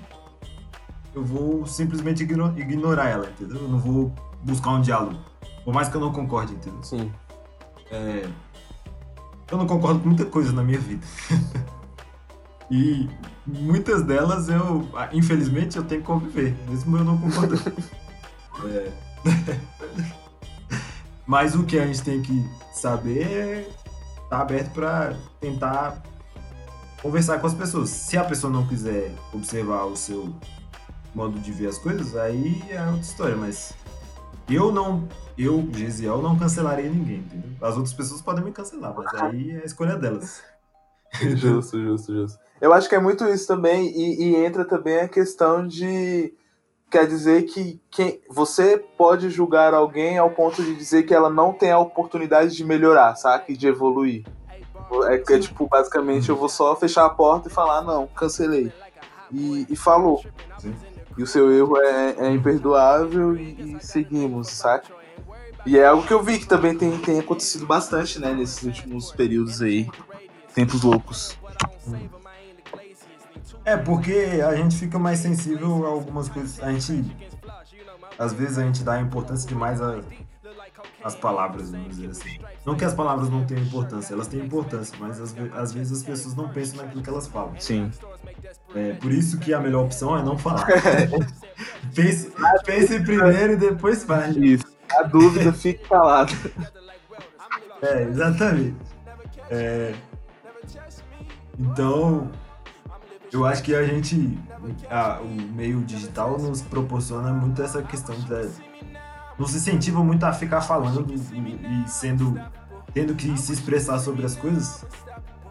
eu 1.14 1.24
vou 1.24 1.66
simplesmente 1.68 2.24
ignorar 2.24 3.08
ela, 3.08 3.30
entendeu? 3.30 3.58
Eu 3.58 3.70
não 3.70 3.80
vou 3.80 4.12
buscar 4.42 4.72
um 4.72 4.82
diálogo. 4.82 5.20
Por 5.64 5.74
mais 5.74 5.88
que 5.88 5.96
eu 5.96 6.02
não 6.02 6.12
concorde, 6.12 6.54
entendeu? 6.54 6.84
Sim. 6.84 7.12
É, 7.92 8.28
eu 9.52 9.58
não 9.58 9.68
concordo 9.68 10.00
com 10.00 10.08
muita 10.08 10.26
coisa 10.26 10.52
na 10.52 10.64
minha 10.64 10.80
vida. 10.80 11.06
e 12.70 13.10
muitas 13.46 14.04
delas 14.04 14.50
eu, 14.50 14.88
infelizmente, 15.12 15.78
eu 15.78 15.84
tenho 15.84 16.02
que 16.02 16.08
conviver, 16.08 16.56
mesmo 16.68 16.98
eu 16.98 17.04
não 17.04 17.18
concordando. 17.18 17.74
É. 18.66 18.92
Mas 21.26 21.56
o 21.56 21.64
que 21.64 21.80
a 21.80 21.88
gente 21.88 22.04
tem 22.04 22.22
que 22.22 22.48
saber 22.72 23.24
é 23.24 23.62
estar 23.62 24.30
tá 24.30 24.42
aberto 24.42 24.72
para 24.72 25.18
tentar 25.42 26.04
conversar 27.02 27.40
com 27.40 27.48
as 27.48 27.54
pessoas. 27.54 27.90
Se 27.90 28.18
a 28.18 28.24
pessoa 28.24 28.52
não 28.52 28.66
quiser 28.68 29.12
observar 29.34 29.86
o 29.86 29.96
seu 29.96 30.34
modo 31.14 31.40
de 31.40 31.52
ver 31.52 31.68
as 31.68 31.78
coisas, 31.78 32.16
aí 32.16 32.64
é 32.70 32.82
outra 32.86 33.02
história, 33.02 33.36
mas 33.36 33.74
eu 34.50 34.72
não, 34.72 35.08
eu, 35.38 35.68
Gesiel, 35.74 36.22
não 36.22 36.38
cancelaria 36.38 36.90
ninguém, 36.90 37.20
entendeu? 37.20 37.52
As 37.62 37.76
outras 37.76 37.94
pessoas 37.94 38.22
podem 38.22 38.44
me 38.44 38.52
cancelar, 38.52 38.94
mas 38.96 39.14
aí 39.22 39.52
é 39.52 39.62
a 39.62 39.66
escolha 39.66 39.96
delas. 39.96 40.44
justo, 41.36 41.80
justo, 41.82 42.14
justo. 42.14 42.40
Eu 42.60 42.74
acho 42.74 42.88
que 42.88 42.96
é 42.96 43.00
muito 43.00 43.26
isso 43.26 43.48
também, 43.48 43.88
e, 43.88 44.24
e 44.24 44.36
entra 44.36 44.66
também 44.66 45.00
a 45.00 45.08
questão 45.08 45.68
de 45.68 46.34
quer 46.94 47.08
dizer 47.08 47.44
que 47.44 47.82
quem, 47.90 48.22
você 48.30 48.78
pode 48.78 49.30
julgar 49.32 49.74
alguém 49.74 50.20
ao 50.20 50.30
ponto 50.30 50.64
de 50.64 50.76
dizer 50.76 51.04
que 51.04 51.14
ela 51.14 51.28
não 51.28 51.52
tem 51.52 51.72
a 51.72 51.80
oportunidade 51.80 52.56
de 52.56 52.64
melhorar, 52.64 53.16
saca? 53.16 53.52
E 53.52 53.58
de 53.58 53.68
evoluir. 53.68 54.24
É 55.10 55.18
que, 55.18 55.34
é, 55.34 55.40
tipo, 55.40 55.68
basicamente 55.68 56.30
eu 56.30 56.36
vou 56.36 56.48
só 56.48 56.76
fechar 56.76 57.06
a 57.06 57.10
porta 57.10 57.48
e 57.48 57.52
falar, 57.52 57.82
não, 57.82 58.06
cancelei. 58.06 58.72
E, 59.32 59.66
e 59.72 59.76
falou. 59.76 60.24
Sim. 60.60 60.76
E 61.17 61.24
o 61.24 61.27
seu 61.27 61.51
erro 61.51 61.77
é, 61.77 62.15
é 62.27 62.32
imperdoável 62.32 63.36
e, 63.36 63.75
e, 63.75 63.77
seguimos, 63.79 64.48
saca? 64.50 64.93
E 65.65 65.77
é 65.77 65.86
algo 65.86 66.05
que 66.05 66.13
eu 66.13 66.22
vi 66.22 66.39
que 66.39 66.48
também 66.48 66.77
tem, 66.77 66.98
tem 66.98 67.20
acontecido 67.20 67.65
bastante, 67.65 68.20
né, 68.20 68.34
nesses 68.34 68.62
últimos 68.63 69.12
períodos 69.12 69.62
aí. 69.62 69.88
Tempos 70.53 70.84
loucos. 70.84 71.38
É, 73.65 73.77
porque 73.77 74.41
a 74.46 74.55
gente 74.55 74.77
fica 74.77 75.00
mais 75.00 75.20
sensível 75.20 75.86
a 75.86 75.89
algumas 75.89 76.27
coisas. 76.27 76.62
A 76.62 76.72
gente. 76.72 77.15
Às 78.17 78.34
vezes 78.34 78.58
a 78.58 78.63
gente 78.63 78.84
dá 78.84 79.00
importância 79.00 79.48
demais 79.48 79.79
às 81.04 81.16
palavras, 81.16 81.72
vamos 81.72 81.90
dizer 81.90 82.10
assim. 82.10 82.40
Não 82.66 82.75
que 82.75 82.86
as 82.86 82.94
palavras 82.94 83.30
não 83.30 83.46
tenham 83.46 83.63
importância, 83.63 84.13
elas 84.13 84.28
têm 84.28 84.40
importância, 84.40 84.96
mas 85.00 85.20
às, 85.20 85.36
às 85.54 85.74
vezes 85.74 86.00
as 86.00 86.04
pessoas 86.04 86.36
não 86.36 86.50
pensam 86.50 86.84
naquilo 86.84 87.04
que 87.04 87.10
elas 87.10 87.28
falam. 87.28 87.54
Sim. 87.60 87.92
É, 88.75 88.94
por 88.94 89.12
isso 89.12 89.40
que 89.40 89.54
a 89.54 89.60
melhor 89.60 89.86
opção 89.86 90.18
é 90.18 90.24
não 90.24 90.38
falar. 90.38 90.66
pense, 91.94 92.32
pense 92.66 93.00
primeiro 93.02 93.54
e 93.54 93.56
depois 93.58 94.04
fale. 94.04 94.54
Isso. 94.54 94.66
A 94.92 95.04
dúvida 95.04 95.52
fique 95.54 95.88
calado. 95.88 96.34
É, 97.82 98.04
exatamente. 98.04 98.75
É, 99.50 99.94
então, 101.60 102.32
eu 103.32 103.46
acho 103.46 103.63
que 103.63 103.75
a 103.75 103.84
gente, 103.84 104.38
a, 104.90 105.20
o 105.22 105.28
meio 105.28 105.82
digital 105.82 106.38
nos 106.38 106.62
proporciona 106.62 107.32
muito 107.32 107.62
essa 107.62 107.82
questão 107.82 108.20
da. 108.22 108.48
Nos 109.38 109.56
incentiva 109.56 110.04
muito 110.04 110.24
a 110.25 110.34
ficar 110.34 110.62
falando 110.62 111.13
e, 111.13 111.84
e 111.86 111.90
sendo. 111.90 112.40
tendo 112.94 113.16
que 113.16 113.36
se 113.38 113.54
expressar 113.54 114.00
sobre 114.00 114.25
as 114.25 114.36
coisas. 114.36 114.86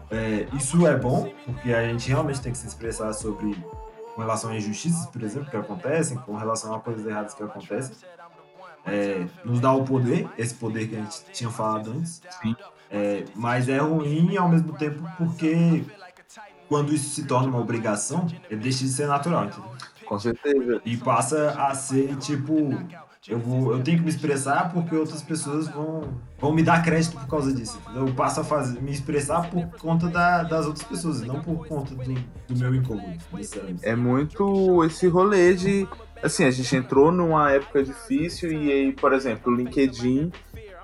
É, 0.09 0.47
isso 0.53 0.85
é 0.85 0.95
bom, 0.97 1.31
porque 1.45 1.73
a 1.73 1.87
gente 1.87 2.07
realmente 2.07 2.41
tem 2.41 2.51
que 2.51 2.57
se 2.57 2.67
expressar 2.67 3.13
sobre. 3.13 3.55
com 4.15 4.21
relação 4.21 4.51
a 4.51 4.55
injustiças, 4.55 5.05
por 5.07 5.23
exemplo, 5.23 5.49
que 5.49 5.57
acontecem, 5.57 6.17
com 6.17 6.35
relação 6.35 6.73
a 6.73 6.79
coisas 6.79 7.05
erradas 7.05 7.33
que 7.33 7.43
acontecem. 7.43 7.95
É, 8.85 9.25
nos 9.45 9.61
dá 9.61 9.71
o 9.71 9.85
poder, 9.85 10.29
esse 10.37 10.53
poder 10.55 10.87
que 10.87 10.95
a 10.95 10.99
gente 10.99 11.23
tinha 11.31 11.49
falado 11.49 11.91
antes. 11.91 12.21
É, 12.91 13.23
mas 13.33 13.69
é 13.69 13.77
ruim 13.77 14.37
ao 14.37 14.47
mesmo 14.47 14.73
tempo 14.73 15.01
porque 15.17 15.83
quando 16.67 16.93
isso 16.93 17.09
se 17.09 17.25
torna 17.25 17.49
uma 17.49 17.59
obrigação, 17.59 18.27
ele 18.49 18.61
deixa 18.61 18.83
de 18.83 18.89
ser 18.89 19.07
natural, 19.07 19.45
entendeu? 19.45 19.71
Com 20.05 20.19
certeza. 20.19 20.81
E 20.85 20.97
passa 20.97 21.51
a 21.51 21.73
ser 21.75 22.15
tipo. 22.17 22.69
Eu, 23.27 23.39
vou, 23.39 23.71
eu 23.71 23.81
tenho 23.81 23.99
que 23.99 24.03
me 24.03 24.09
expressar 24.09 24.73
porque 24.73 24.93
outras 24.95 25.21
pessoas 25.21 25.67
vão, 25.69 26.01
vão 26.37 26.53
me 26.53 26.61
dar 26.61 26.83
crédito 26.83 27.13
por 27.13 27.27
causa 27.27 27.53
disso. 27.53 27.79
Entendeu? 27.81 28.07
Eu 28.07 28.13
passo 28.13 28.41
a 28.41 28.43
fazer, 28.43 28.81
me 28.81 28.91
expressar 28.91 29.49
por 29.49 29.65
conta 29.77 30.09
da, 30.09 30.43
das 30.43 30.65
outras 30.65 30.85
pessoas, 30.85 31.21
não 31.21 31.41
por 31.41 31.65
conta 31.65 31.95
do, 31.95 32.03
do 32.03 32.59
meu 32.59 32.75
incômodo. 32.75 33.17
É 33.81 33.95
muito 33.95 34.83
esse 34.83 35.07
rolê 35.07 35.53
de. 35.53 35.87
Assim, 36.21 36.43
a 36.43 36.51
gente 36.51 36.75
entrou 36.75 37.11
numa 37.11 37.51
época 37.51 37.83
difícil 37.83 38.51
e 38.51 38.71
aí, 38.71 38.91
por 38.93 39.13
exemplo, 39.13 39.51
o 39.51 39.55
LinkedIn 39.55 40.31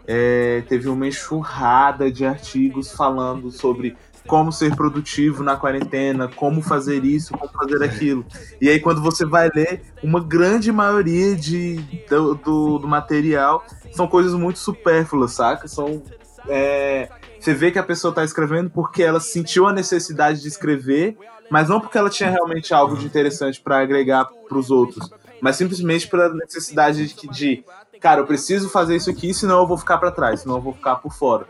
é, 0.08 0.63
teve 0.67 0.89
uma 0.89 1.08
enxurrada 1.08 2.12
de 2.12 2.25
artigos 2.25 2.91
falando 2.91 3.51
sobre 3.51 3.96
como 4.27 4.51
ser 4.51 4.75
produtivo 4.75 5.43
na 5.43 5.55
quarentena, 5.55 6.27
como 6.27 6.61
fazer 6.61 7.03
isso, 7.03 7.33
como 7.38 7.51
fazer 7.51 7.83
aquilo. 7.83 8.25
E 8.61 8.69
aí, 8.69 8.79
quando 8.79 9.01
você 9.01 9.25
vai 9.25 9.49
ler, 9.53 9.81
uma 10.03 10.19
grande 10.19 10.71
maioria 10.71 11.35
de, 11.35 11.77
do, 12.09 12.35
do, 12.35 12.79
do 12.79 12.88
material 12.88 13.63
são 13.91 14.07
coisas 14.07 14.33
muito 14.33 14.59
supérfluas, 14.59 15.31
saca? 15.31 15.67
São. 15.67 16.01
É, 16.47 17.09
você 17.39 17.53
vê 17.53 17.71
que 17.71 17.79
a 17.79 17.83
pessoa 17.83 18.11
está 18.11 18.23
escrevendo 18.23 18.69
porque 18.69 19.03
ela 19.03 19.19
sentiu 19.19 19.67
a 19.67 19.73
necessidade 19.73 20.41
de 20.41 20.47
escrever, 20.47 21.17
mas 21.49 21.69
não 21.69 21.79
porque 21.79 21.97
ela 21.97 22.09
tinha 22.09 22.29
realmente 22.29 22.73
algo 22.73 22.97
de 22.97 23.05
interessante 23.05 23.59
para 23.61 23.79
agregar 23.79 24.25
para 24.25 24.57
os 24.57 24.69
outros, 24.69 25.09
mas 25.41 25.55
simplesmente 25.55 26.07
pela 26.07 26.33
necessidade 26.33 27.13
de, 27.13 27.27
de 27.29 27.63
cara, 27.99 28.21
eu 28.21 28.25
preciso 28.25 28.69
fazer 28.69 28.95
isso 28.95 29.09
aqui, 29.09 29.33
senão 29.33 29.59
eu 29.59 29.67
vou 29.67 29.77
ficar 29.77 29.97
para 29.97 30.11
trás, 30.11 30.41
senão 30.41 30.55
eu 30.55 30.61
vou 30.61 30.73
ficar 30.73 30.95
por 30.97 31.13
fora. 31.13 31.45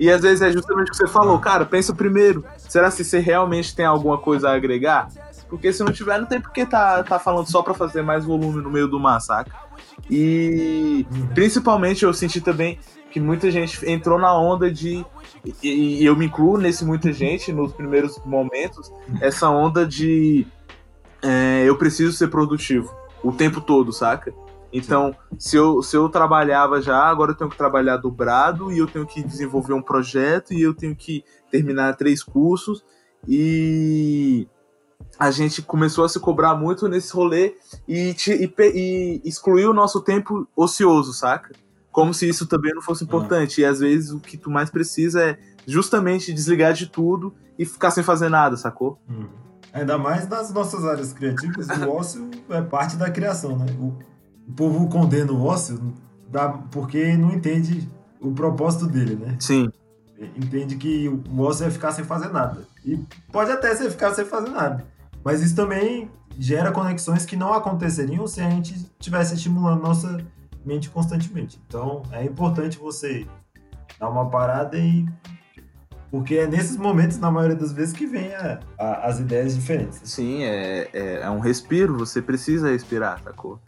E 0.00 0.10
às 0.10 0.22
vezes 0.22 0.40
é 0.40 0.50
justamente 0.50 0.88
o 0.88 0.90
que 0.92 0.96
você 0.96 1.06
falou, 1.06 1.38
cara, 1.38 1.66
pensa 1.66 1.94
primeiro, 1.94 2.42
será 2.56 2.90
que 2.90 3.04
você 3.04 3.18
realmente 3.18 3.76
tem 3.76 3.84
alguma 3.84 4.16
coisa 4.16 4.48
a 4.48 4.54
agregar? 4.54 5.10
Porque 5.46 5.70
se 5.74 5.84
não 5.84 5.92
tiver, 5.92 6.18
não 6.18 6.26
tem 6.26 6.40
porque 6.40 6.64
tá, 6.64 7.04
tá 7.04 7.18
falando 7.18 7.50
só 7.50 7.60
para 7.60 7.74
fazer 7.74 8.00
mais 8.00 8.24
volume 8.24 8.62
no 8.62 8.70
meio 8.70 8.88
do 8.88 8.98
mar, 8.98 9.20
saca? 9.20 9.54
E 10.10 11.04
principalmente 11.34 12.02
eu 12.02 12.14
senti 12.14 12.40
também 12.40 12.78
que 13.10 13.20
muita 13.20 13.50
gente 13.50 13.84
entrou 13.86 14.18
na 14.18 14.34
onda 14.34 14.70
de. 14.70 15.04
E, 15.62 16.00
e 16.00 16.04
eu 16.06 16.16
me 16.16 16.24
incluo 16.26 16.56
nesse 16.56 16.82
muita 16.82 17.12
gente 17.12 17.52
nos 17.52 17.72
primeiros 17.74 18.18
momentos, 18.24 18.90
essa 19.20 19.50
onda 19.50 19.86
de 19.86 20.46
é, 21.22 21.64
eu 21.66 21.76
preciso 21.76 22.12
ser 22.12 22.28
produtivo 22.28 22.90
o 23.22 23.32
tempo 23.32 23.60
todo, 23.60 23.92
saca? 23.92 24.32
Então, 24.72 25.14
se 25.38 25.56
eu, 25.56 25.82
se 25.82 25.96
eu 25.96 26.08
trabalhava 26.08 26.80
já, 26.80 27.02
agora 27.02 27.32
eu 27.32 27.36
tenho 27.36 27.50
que 27.50 27.56
trabalhar 27.56 27.96
dobrado 27.96 28.70
e 28.70 28.78
eu 28.78 28.86
tenho 28.86 29.06
que 29.06 29.22
desenvolver 29.22 29.72
um 29.72 29.82
projeto 29.82 30.52
e 30.52 30.62
eu 30.62 30.74
tenho 30.74 30.94
que 30.94 31.24
terminar 31.50 31.96
três 31.96 32.22
cursos. 32.22 32.84
E 33.26 34.46
a 35.18 35.30
gente 35.30 35.60
começou 35.62 36.04
a 36.04 36.08
se 36.08 36.20
cobrar 36.20 36.54
muito 36.54 36.88
nesse 36.88 37.12
rolê 37.12 37.54
e, 37.86 38.14
e, 38.28 38.54
e 38.58 39.20
excluiu 39.24 39.70
o 39.70 39.74
nosso 39.74 40.00
tempo 40.00 40.46
ocioso, 40.54 41.12
saca? 41.12 41.52
Como 41.90 42.14
se 42.14 42.28
isso 42.28 42.46
também 42.46 42.72
não 42.72 42.82
fosse 42.82 43.02
importante. 43.02 43.60
E 43.60 43.64
às 43.64 43.80
vezes 43.80 44.12
o 44.12 44.20
que 44.20 44.36
tu 44.36 44.50
mais 44.50 44.70
precisa 44.70 45.22
é 45.22 45.38
justamente 45.66 46.32
desligar 46.32 46.72
de 46.72 46.86
tudo 46.86 47.34
e 47.58 47.64
ficar 47.64 47.90
sem 47.90 48.04
fazer 48.04 48.28
nada, 48.28 48.56
sacou? 48.56 48.98
Hum. 49.08 49.26
Ainda 49.72 49.98
mais 49.98 50.28
nas 50.28 50.52
nossas 50.52 50.84
áreas 50.84 51.12
criativas, 51.12 51.68
o 51.68 51.90
ócio 51.90 52.30
é 52.48 52.60
parte 52.62 52.96
da 52.96 53.10
criação, 53.10 53.56
né? 53.58 53.66
O, 53.78 53.98
o 54.48 54.52
povo 54.52 54.88
condena 54.88 55.32
o 55.32 55.44
ócio 55.44 55.80
porque 56.70 57.16
não 57.16 57.32
entende 57.32 57.88
o 58.20 58.32
propósito 58.32 58.86
dele, 58.86 59.16
né? 59.16 59.36
Sim. 59.40 59.70
Entende 60.36 60.76
que 60.76 61.08
o 61.08 61.40
ócio 61.40 61.66
é 61.66 61.70
ficar 61.70 61.92
sem 61.92 62.04
fazer 62.04 62.28
nada. 62.28 62.62
E 62.84 62.98
pode 63.32 63.50
até 63.50 63.74
ser 63.74 63.90
ficar 63.90 64.14
sem 64.14 64.24
fazer 64.24 64.50
nada. 64.50 64.84
Mas 65.24 65.42
isso 65.42 65.56
também 65.56 66.10
gera 66.38 66.72
conexões 66.72 67.24
que 67.24 67.36
não 67.36 67.52
aconteceriam 67.52 68.26
se 68.26 68.40
a 68.40 68.48
gente 68.48 68.74
estivesse 68.98 69.34
estimulando 69.34 69.82
nossa 69.82 70.24
mente 70.64 70.90
constantemente. 70.90 71.60
Então 71.66 72.02
é 72.12 72.24
importante 72.24 72.78
você 72.78 73.26
dar 73.98 74.08
uma 74.08 74.28
parada 74.28 74.76
e 74.76 75.06
porque 76.10 76.34
é 76.34 76.46
nesses 76.46 76.76
momentos, 76.76 77.18
na 77.18 77.30
maioria 77.30 77.56
das 77.56 77.72
vezes, 77.72 77.94
que 77.94 78.04
vem 78.04 78.34
a, 78.34 78.58
a, 78.76 79.06
as 79.06 79.20
ideias 79.20 79.54
diferentes. 79.54 80.00
Sim, 80.04 80.42
é, 80.42 80.88
é, 80.92 81.20
é, 81.22 81.30
um 81.30 81.38
respiro, 81.38 81.96
você 81.96 82.20
precisa 82.20 82.68
respirar, 82.68 83.22
sacou? 83.22 83.60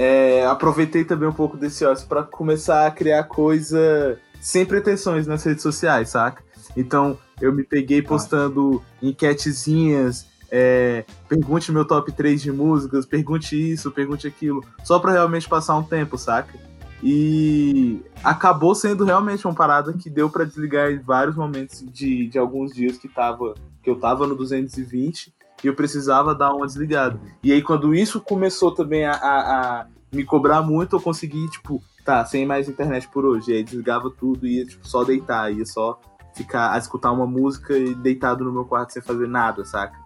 É, 0.00 0.46
aproveitei 0.46 1.04
também 1.04 1.28
um 1.28 1.32
pouco 1.32 1.56
desse 1.56 1.84
ócio 1.84 2.06
para 2.06 2.22
começar 2.22 2.86
a 2.86 2.90
criar 2.92 3.24
coisa 3.24 4.16
sem 4.40 4.64
pretensões 4.64 5.26
nas 5.26 5.42
redes 5.42 5.60
sociais, 5.60 6.10
saca? 6.10 6.40
Então, 6.76 7.18
eu 7.40 7.52
me 7.52 7.64
peguei 7.64 8.00
postando 8.00 8.80
enquetezinhas, 9.02 10.24
é, 10.52 11.04
pergunte 11.28 11.72
meu 11.72 11.84
top 11.84 12.12
3 12.12 12.40
de 12.40 12.52
músicas, 12.52 13.04
pergunte 13.06 13.56
isso, 13.72 13.90
pergunte 13.90 14.28
aquilo, 14.28 14.64
só 14.84 15.00
para 15.00 15.10
realmente 15.10 15.48
passar 15.48 15.76
um 15.76 15.82
tempo, 15.82 16.16
saca? 16.16 16.56
E 17.02 18.00
acabou 18.22 18.76
sendo 18.76 19.04
realmente 19.04 19.48
uma 19.48 19.54
parada 19.54 19.92
que 19.94 20.08
deu 20.08 20.30
para 20.30 20.44
desligar 20.44 20.92
em 20.92 21.00
vários 21.00 21.34
momentos 21.34 21.84
de, 21.92 22.28
de 22.28 22.38
alguns 22.38 22.72
dias 22.72 22.96
que, 22.98 23.08
tava, 23.08 23.54
que 23.82 23.90
eu 23.90 23.98
tava 23.98 24.28
no 24.28 24.36
220 24.36 25.34
e 25.62 25.66
eu 25.66 25.74
precisava 25.74 26.34
dar 26.34 26.54
uma 26.54 26.66
desligada. 26.66 27.20
E 27.42 27.52
aí, 27.52 27.62
quando 27.62 27.94
isso 27.94 28.20
começou 28.20 28.72
também 28.72 29.04
a, 29.04 29.12
a, 29.12 29.80
a 29.80 29.86
me 30.12 30.24
cobrar 30.24 30.62
muito, 30.62 30.96
eu 30.96 31.00
consegui, 31.00 31.48
tipo, 31.50 31.82
tá, 32.04 32.24
sem 32.24 32.46
mais 32.46 32.68
internet 32.68 33.08
por 33.08 33.24
hoje. 33.24 33.50
E 33.50 33.56
aí 33.56 33.64
desligava 33.64 34.10
tudo 34.10 34.46
e 34.46 34.58
ia, 34.58 34.66
tipo, 34.66 34.86
só 34.86 35.04
deitar, 35.04 35.52
ia 35.52 35.66
só 35.66 36.00
ficar 36.34 36.72
a 36.72 36.78
escutar 36.78 37.10
uma 37.10 37.26
música 37.26 37.76
e 37.76 37.94
deitado 37.94 38.44
no 38.44 38.52
meu 38.52 38.64
quarto 38.64 38.92
sem 38.92 39.02
fazer 39.02 39.26
nada, 39.26 39.64
saca? 39.64 39.98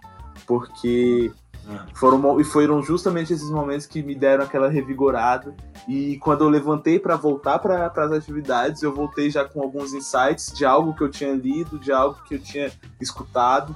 Porque 0.47 1.31
é. 1.69 1.95
Foram, 1.95 2.39
e 2.39 2.43
foram 2.43 2.81
justamente 2.81 3.31
esses 3.31 3.49
momentos 3.49 3.85
que 3.85 4.03
me 4.03 4.13
deram 4.13 4.43
aquela 4.43 4.69
revigorada. 4.69 5.55
E 5.87 6.17
quando 6.17 6.43
eu 6.43 6.49
levantei 6.49 6.99
para 6.99 7.15
voltar 7.15 7.59
para 7.59 7.87
as 7.87 8.11
atividades, 8.11 8.81
eu 8.81 8.93
voltei 8.93 9.29
já 9.29 9.45
com 9.45 9.61
alguns 9.61 9.93
insights 9.93 10.51
de 10.53 10.65
algo 10.65 10.93
que 10.93 11.03
eu 11.03 11.09
tinha 11.09 11.33
lido, 11.33 11.79
de 11.79 11.91
algo 11.91 12.21
que 12.25 12.35
eu 12.35 12.39
tinha 12.39 12.71
escutado, 12.99 13.75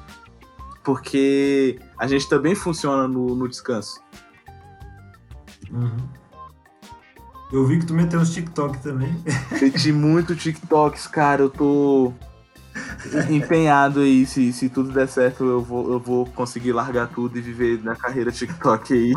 porque 0.87 1.77
a 1.97 2.07
gente 2.07 2.29
também 2.29 2.55
funciona 2.55 3.09
no, 3.09 3.35
no 3.35 3.49
descanso. 3.49 4.01
Uhum. 5.69 5.97
Eu 7.51 7.65
vi 7.65 7.79
que 7.79 7.85
tu 7.85 7.93
meteu 7.93 8.21
uns 8.21 8.33
TikTok 8.33 8.81
também. 8.81 9.13
Meti 9.61 9.91
muito 9.91 10.33
TikToks, 10.33 11.05
cara. 11.07 11.41
Eu 11.41 11.49
tô 11.49 12.13
empenhado 13.29 13.99
aí, 13.99 14.25
se, 14.25 14.53
se 14.53 14.69
tudo 14.69 14.93
der 14.93 15.09
certo, 15.09 15.43
eu 15.43 15.61
vou, 15.61 15.91
eu 15.91 15.99
vou 15.99 16.25
conseguir 16.27 16.71
largar 16.71 17.09
tudo 17.09 17.37
e 17.37 17.41
viver 17.41 17.83
na 17.83 17.93
carreira 17.93 18.31
TikTok 18.31 18.93
aí. 18.93 19.13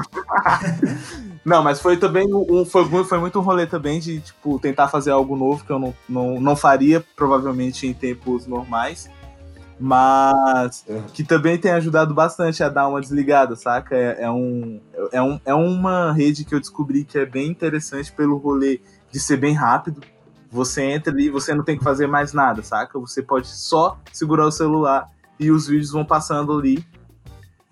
não, 1.46 1.62
mas 1.62 1.80
foi 1.80 1.96
também 1.96 2.26
um, 2.34 2.64
foi, 2.64 2.84
foi 3.04 3.18
muito 3.18 3.38
um 3.38 3.42
rolê 3.42 3.64
também 3.64 4.00
de, 4.00 4.18
tipo, 4.18 4.58
tentar 4.58 4.88
fazer 4.88 5.12
algo 5.12 5.36
novo 5.36 5.64
que 5.64 5.70
eu 5.70 5.78
não, 5.78 5.94
não, 6.08 6.40
não 6.40 6.56
faria, 6.56 7.04
provavelmente, 7.14 7.86
em 7.86 7.94
tempos 7.94 8.44
normais. 8.44 9.08
Mas 9.80 10.84
é. 10.86 11.00
que 11.14 11.24
também 11.24 11.56
tem 11.56 11.72
ajudado 11.72 12.12
bastante 12.12 12.62
a 12.62 12.68
dar 12.68 12.86
uma 12.86 13.00
desligada, 13.00 13.56
saca? 13.56 13.96
É, 13.96 14.24
é, 14.24 14.30
um, 14.30 14.78
é, 15.10 15.22
um, 15.22 15.40
é 15.46 15.54
uma 15.54 16.12
rede 16.12 16.44
que 16.44 16.54
eu 16.54 16.60
descobri 16.60 17.02
que 17.02 17.18
é 17.18 17.24
bem 17.24 17.48
interessante 17.48 18.12
pelo 18.12 18.36
rolê 18.36 18.80
de 19.10 19.18
ser 19.18 19.38
bem 19.38 19.54
rápido 19.54 20.02
você 20.50 20.82
entra 20.82 21.12
ali 21.12 21.26
e 21.26 21.30
você 21.30 21.54
não 21.54 21.62
tem 21.62 21.78
que 21.78 21.84
fazer 21.84 22.06
mais 22.08 22.32
nada, 22.32 22.62
saca? 22.62 22.98
Você 22.98 23.22
pode 23.22 23.46
só 23.46 23.98
segurar 24.12 24.46
o 24.46 24.50
celular 24.50 25.08
e 25.38 25.50
os 25.50 25.68
vídeos 25.68 25.92
vão 25.92 26.04
passando 26.04 26.58
ali. 26.58 26.84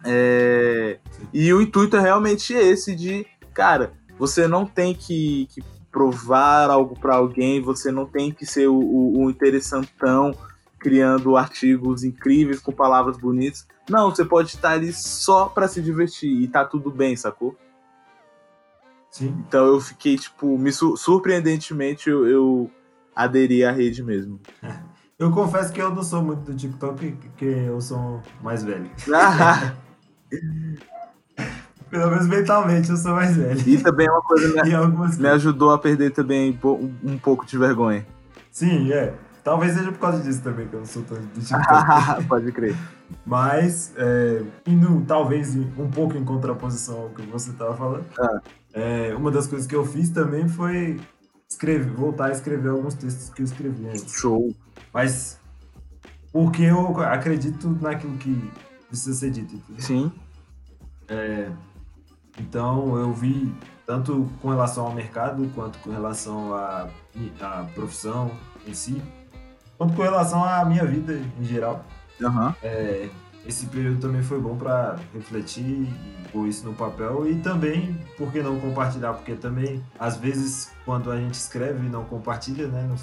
É... 0.04 0.98
E 1.34 1.52
o 1.52 1.60
intuito 1.60 1.96
é 1.96 2.00
realmente 2.00 2.54
esse 2.54 2.94
de, 2.94 3.26
cara, 3.52 3.92
você 4.16 4.46
não 4.46 4.64
tem 4.64 4.94
que, 4.94 5.48
que 5.50 5.60
provar 5.90 6.70
algo 6.70 6.98
para 6.98 7.16
alguém, 7.16 7.60
você 7.60 7.90
não 7.90 8.06
tem 8.06 8.30
que 8.30 8.46
ser 8.46 8.68
o, 8.68 8.78
o, 8.78 9.24
o 9.24 9.30
interessantão 9.30 10.32
criando 10.78 11.36
artigos 11.36 12.04
incríveis 12.04 12.60
com 12.60 12.72
palavras 12.72 13.16
bonitas. 13.16 13.66
Não, 13.88 14.10
você 14.10 14.24
pode 14.24 14.48
estar 14.48 14.70
ali 14.70 14.92
só 14.92 15.46
para 15.46 15.68
se 15.68 15.82
divertir 15.82 16.30
e 16.30 16.48
tá 16.48 16.64
tudo 16.64 16.90
bem, 16.90 17.16
sacou? 17.16 17.56
Sim. 19.10 19.34
Então 19.46 19.66
eu 19.66 19.80
fiquei, 19.80 20.16
tipo, 20.16 20.58
me 20.58 20.70
surpreendentemente 20.72 22.08
eu, 22.08 22.26
eu 22.26 22.70
aderi 23.14 23.64
à 23.64 23.72
rede 23.72 24.02
mesmo. 24.02 24.40
Eu 25.18 25.32
confesso 25.32 25.72
que 25.72 25.82
eu 25.82 25.92
não 25.92 26.04
sou 26.04 26.22
muito 26.22 26.42
do 26.42 26.54
TikTok, 26.54 27.10
porque 27.10 27.44
eu 27.44 27.80
sou 27.80 28.22
mais 28.40 28.62
velho. 28.62 28.88
Pelo 31.90 32.10
menos 32.10 32.28
mentalmente 32.28 32.88
eu 32.90 32.96
sou 32.96 33.14
mais 33.14 33.36
velho. 33.36 33.60
E 33.66 33.78
também 33.82 34.06
é 34.06 34.10
uma 34.12 34.22
coisa 34.22 34.46
me, 34.62 35.16
me 35.16 35.28
ajudou 35.28 35.72
a 35.72 35.78
perder 35.78 36.12
também 36.12 36.56
um 37.02 37.18
pouco 37.18 37.44
de 37.44 37.58
vergonha. 37.58 38.06
Sim, 38.52 38.92
é. 38.92 39.12
Talvez 39.48 39.72
seja 39.72 39.90
por 39.90 39.98
causa 39.98 40.22
disso 40.22 40.42
também 40.42 40.68
que 40.68 40.74
eu 40.74 40.80
não 40.80 40.87
sou 40.87 41.02
tão 41.04 41.16
do 41.16 41.40
TikTok. 41.40 42.24
Pode 42.28 42.52
crer. 42.52 42.76
Mas, 43.24 43.94
é, 43.96 44.44
indo 44.66 45.02
talvez 45.06 45.56
um 45.56 45.90
pouco 45.90 46.18
em 46.18 46.22
contraposição 46.22 47.04
ao 47.04 47.08
que 47.08 47.22
você 47.22 47.52
estava 47.52 47.74
falando, 47.74 48.04
ah. 48.20 48.42
é, 48.74 49.14
uma 49.14 49.30
das 49.30 49.46
coisas 49.46 49.66
que 49.66 49.74
eu 49.74 49.87
fiz 49.87 50.11
também 50.11 50.46
foi 50.46 51.00
escrever, 51.48 51.90
voltar 51.94 52.26
a 52.26 52.32
escrever 52.32 52.68
alguns 52.68 52.92
textos 52.92 53.30
que 53.30 53.40
eu 53.40 53.46
escrevi 53.46 53.88
antes. 53.88 54.12
Show. 54.12 54.54
Mas 54.92 55.40
porque 56.30 56.64
eu 56.64 57.00
acredito 57.00 57.70
naquilo 57.80 58.18
que 58.18 58.50
precisa 58.87 59.18
ser 59.18 59.30
dito. 59.30 59.54
Entendeu? 59.54 59.80
Sim. 59.82 60.12
É, 61.08 61.50
então 62.38 62.98
eu 62.98 63.14
vi 63.14 63.50
tanto 63.87 64.30
com 64.42 64.50
relação 64.50 64.84
ao 64.84 64.92
mercado 64.92 65.50
quanto 65.54 65.78
com 65.78 65.88
relação 65.88 66.52
à, 66.52 66.90
à 67.40 67.64
profissão 67.74 68.30
em 68.66 68.74
si, 68.74 69.02
quanto 69.78 69.94
com 69.94 70.02
relação 70.02 70.44
à 70.44 70.64
minha 70.64 70.84
vida 70.84 71.18
em 71.40 71.44
geral. 71.44 71.84
Uhum. 72.20 72.52
É, 72.62 73.08
esse 73.46 73.66
período 73.66 74.00
também 74.00 74.22
foi 74.22 74.40
bom 74.40 74.56
para 74.56 74.98
refletir 75.14 75.88
pôr 76.32 76.46
isso 76.46 76.66
no 76.66 76.74
papel 76.74 77.26
e 77.30 77.36
também, 77.36 77.96
por 78.18 78.30
que 78.30 78.42
não 78.42 78.60
compartilhar? 78.60 79.14
Porque 79.14 79.34
também, 79.34 79.82
às 79.98 80.18
vezes, 80.18 80.70
quando 80.84 81.10
a 81.10 81.16
gente 81.16 81.34
escreve 81.34 81.86
e 81.86 81.88
não 81.88 82.04
compartilha, 82.04 82.68
né, 82.68 82.94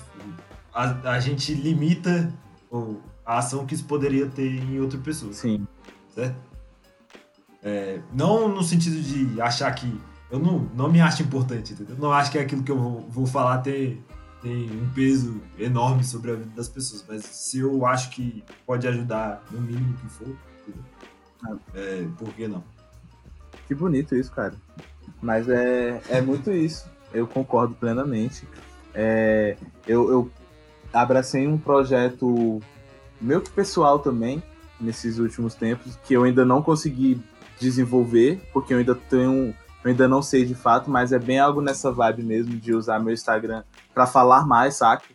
a, 0.74 1.14
a 1.14 1.20
gente 1.20 1.54
limita 1.54 2.32
a 3.26 3.40
ação 3.40 3.66
que 3.66 3.74
isso 3.74 3.86
poderia 3.86 4.28
ter 4.28 4.48
em 4.48 4.80
outra 4.80 5.00
pessoa. 5.00 5.34
Sim. 5.34 5.66
Certo? 6.14 6.36
É, 7.64 8.00
não 8.14 8.48
no 8.48 8.62
sentido 8.62 9.02
de 9.02 9.42
achar 9.42 9.72
que. 9.74 9.92
Eu 10.30 10.40
não, 10.40 10.60
não 10.76 10.92
me 10.92 11.00
acho 11.02 11.24
importante, 11.24 11.74
entendeu? 11.74 11.96
Não 11.98 12.12
acho 12.12 12.32
que 12.32 12.38
é 12.38 12.42
aquilo 12.42 12.64
que 12.64 12.72
eu 12.72 12.78
vou, 12.78 13.08
vou 13.10 13.26
falar 13.26 13.60
ter 13.60 14.04
tem 14.46 14.70
um 14.80 14.88
peso 14.94 15.42
enorme 15.58 16.04
sobre 16.04 16.30
a 16.30 16.36
vida 16.36 16.52
das 16.56 16.70
pessoas, 16.70 17.04
mas 17.08 17.26
se 17.26 17.60
eu 17.60 17.84
acho 17.84 18.12
que 18.12 18.44
pode 18.64 18.88
ajudar 18.88 19.44
no 19.50 19.60
mínimo 19.60 19.98
que 19.98 20.08
for, 20.08 20.36
é, 21.74 22.08
por 22.16 22.32
que 22.32 22.48
não? 22.48 22.64
Que 23.68 23.74
bonito 23.74 24.16
isso, 24.16 24.32
cara. 24.32 24.54
Mas 25.20 25.50
é, 25.50 26.00
é 26.10 26.22
muito 26.22 26.52
isso. 26.52 26.88
eu 27.12 27.26
concordo 27.26 27.74
plenamente. 27.74 28.48
É, 28.94 29.58
eu, 29.88 30.12
eu 30.12 30.32
abracei 30.94 31.48
um 31.48 31.58
projeto 31.58 32.62
meu 33.20 33.42
que 33.42 33.50
pessoal 33.50 33.98
também, 33.98 34.44
nesses 34.80 35.18
últimos 35.18 35.56
tempos, 35.56 35.98
que 36.04 36.14
eu 36.14 36.24
ainda 36.24 36.46
não 36.46 36.62
consegui 36.62 37.20
desenvolver, 37.60 38.48
porque 38.54 38.76
eu 38.76 38.78
ainda 38.78 38.94
tenho. 38.94 39.56
Eu 39.84 39.92
ainda 39.92 40.08
não 40.08 40.22
sei 40.22 40.46
de 40.46 40.56
fato, 40.56 40.90
mas 40.90 41.12
é 41.12 41.20
bem 41.20 41.40
algo 41.40 41.62
nessa 41.62 41.92
vibe 41.92 42.24
mesmo 42.24 42.58
de 42.58 42.74
usar 42.74 43.00
meu 43.00 43.14
Instagram 43.14 43.64
para 43.96 44.06
falar 44.06 44.46
mais, 44.46 44.76
saca? 44.76 45.06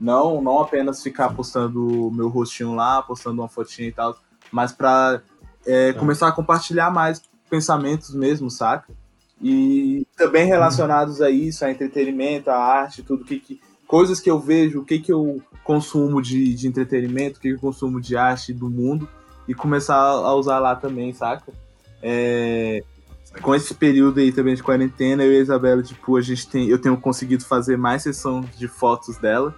Não, 0.00 0.40
não 0.42 0.60
apenas 0.60 1.02
ficar 1.02 1.28
postando 1.34 2.10
meu 2.12 2.28
rostinho 2.28 2.74
lá, 2.74 3.02
postando 3.02 3.40
uma 3.40 3.48
fotinha 3.48 3.88
e 3.88 3.92
tal, 3.92 4.16
mas 4.50 4.72
para 4.72 5.22
é, 5.64 5.90
é, 5.90 5.92
começar 5.92 6.26
a 6.26 6.32
compartilhar 6.32 6.90
mais 6.90 7.22
pensamentos 7.48 8.12
mesmo, 8.14 8.50
saca? 8.50 8.92
E 9.40 10.06
também 10.16 10.46
relacionados 10.46 11.20
a 11.20 11.30
isso, 11.30 11.64
a 11.64 11.70
entretenimento, 11.70 12.50
a 12.50 12.56
arte, 12.56 13.02
tudo 13.02 13.24
que, 13.24 13.38
que 13.38 13.60
coisas 13.86 14.18
que 14.18 14.30
eu 14.30 14.40
vejo, 14.40 14.80
o 14.80 14.84
que, 14.84 14.98
que 14.98 15.12
eu 15.12 15.40
consumo 15.62 16.22
de, 16.22 16.54
de 16.54 16.66
entretenimento, 16.66 17.38
o 17.38 17.40
que, 17.40 17.50
que 17.50 17.54
eu 17.54 17.60
consumo 17.60 18.00
de 18.00 18.16
arte 18.16 18.52
do 18.52 18.70
mundo 18.70 19.08
e 19.46 19.54
começar 19.54 19.96
a 19.96 20.34
usar 20.34 20.58
lá 20.58 20.74
também, 20.74 21.12
saca? 21.12 21.52
É, 22.02 22.82
com 23.40 23.54
esse 23.54 23.74
período 23.74 24.20
aí 24.20 24.32
também 24.32 24.54
de 24.54 24.62
quarentena, 24.62 25.24
eu 25.24 25.32
e 25.32 25.38
a 25.38 25.40
Isabela, 25.40 25.82
tipo, 25.82 26.16
a 26.16 26.20
gente 26.20 26.46
tem, 26.48 26.68
eu 26.68 26.78
tenho 26.78 26.96
conseguido 26.96 27.44
fazer 27.44 27.76
mais 27.76 28.02
sessões 28.02 28.46
de 28.56 28.68
fotos 28.68 29.16
dela. 29.16 29.54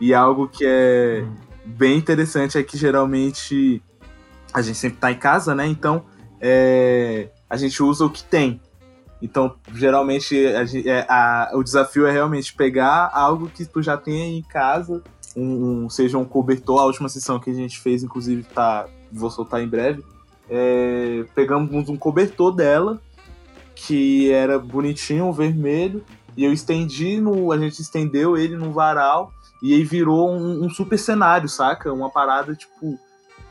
E 0.00 0.14
algo 0.14 0.48
que 0.48 0.64
é 0.64 1.24
bem 1.64 1.98
interessante 1.98 2.56
é 2.56 2.62
que 2.62 2.78
geralmente 2.78 3.82
a 4.52 4.62
gente 4.62 4.78
sempre 4.78 4.98
tá 4.98 5.10
em 5.10 5.18
casa, 5.18 5.54
né? 5.54 5.66
Então 5.66 6.04
é, 6.40 7.30
a 7.48 7.56
gente 7.56 7.82
usa 7.82 8.04
o 8.04 8.10
que 8.10 8.22
tem. 8.22 8.60
Então, 9.20 9.56
geralmente, 9.74 10.36
a, 10.46 10.62
é, 10.62 11.06
a, 11.08 11.50
o 11.54 11.62
desafio 11.62 12.06
é 12.06 12.12
realmente 12.12 12.54
pegar 12.54 13.10
algo 13.12 13.48
que 13.48 13.64
tu 13.64 13.82
já 13.82 13.96
tem 13.96 14.22
aí 14.22 14.38
em 14.38 14.42
casa, 14.42 15.02
um, 15.36 15.84
um, 15.84 15.90
seja 15.90 16.16
um 16.16 16.24
cobertor, 16.24 16.80
a 16.80 16.84
última 16.84 17.08
sessão 17.08 17.40
que 17.40 17.50
a 17.50 17.54
gente 17.54 17.80
fez, 17.80 18.04
inclusive, 18.04 18.44
tá, 18.44 18.86
vou 19.10 19.30
soltar 19.30 19.60
em 19.60 19.66
breve. 19.66 20.04
É, 20.48 21.24
pegamos 21.34 21.88
um 21.88 21.96
cobertor 21.96 22.54
dela, 22.54 23.00
que 23.86 24.32
era 24.32 24.58
bonitinho, 24.58 25.32
vermelho, 25.32 26.04
e 26.36 26.44
eu 26.44 26.52
estendi 26.52 27.20
no. 27.20 27.52
A 27.52 27.58
gente 27.58 27.80
estendeu 27.80 28.36
ele 28.36 28.56
no 28.56 28.72
varal 28.72 29.32
e 29.62 29.72
aí 29.72 29.84
virou 29.84 30.30
um, 30.30 30.64
um, 30.64 30.70
super 30.70 30.98
cenário, 30.98 31.48
saca? 31.48 31.92
Uma 31.92 32.10
parada, 32.10 32.54
tipo, 32.54 32.98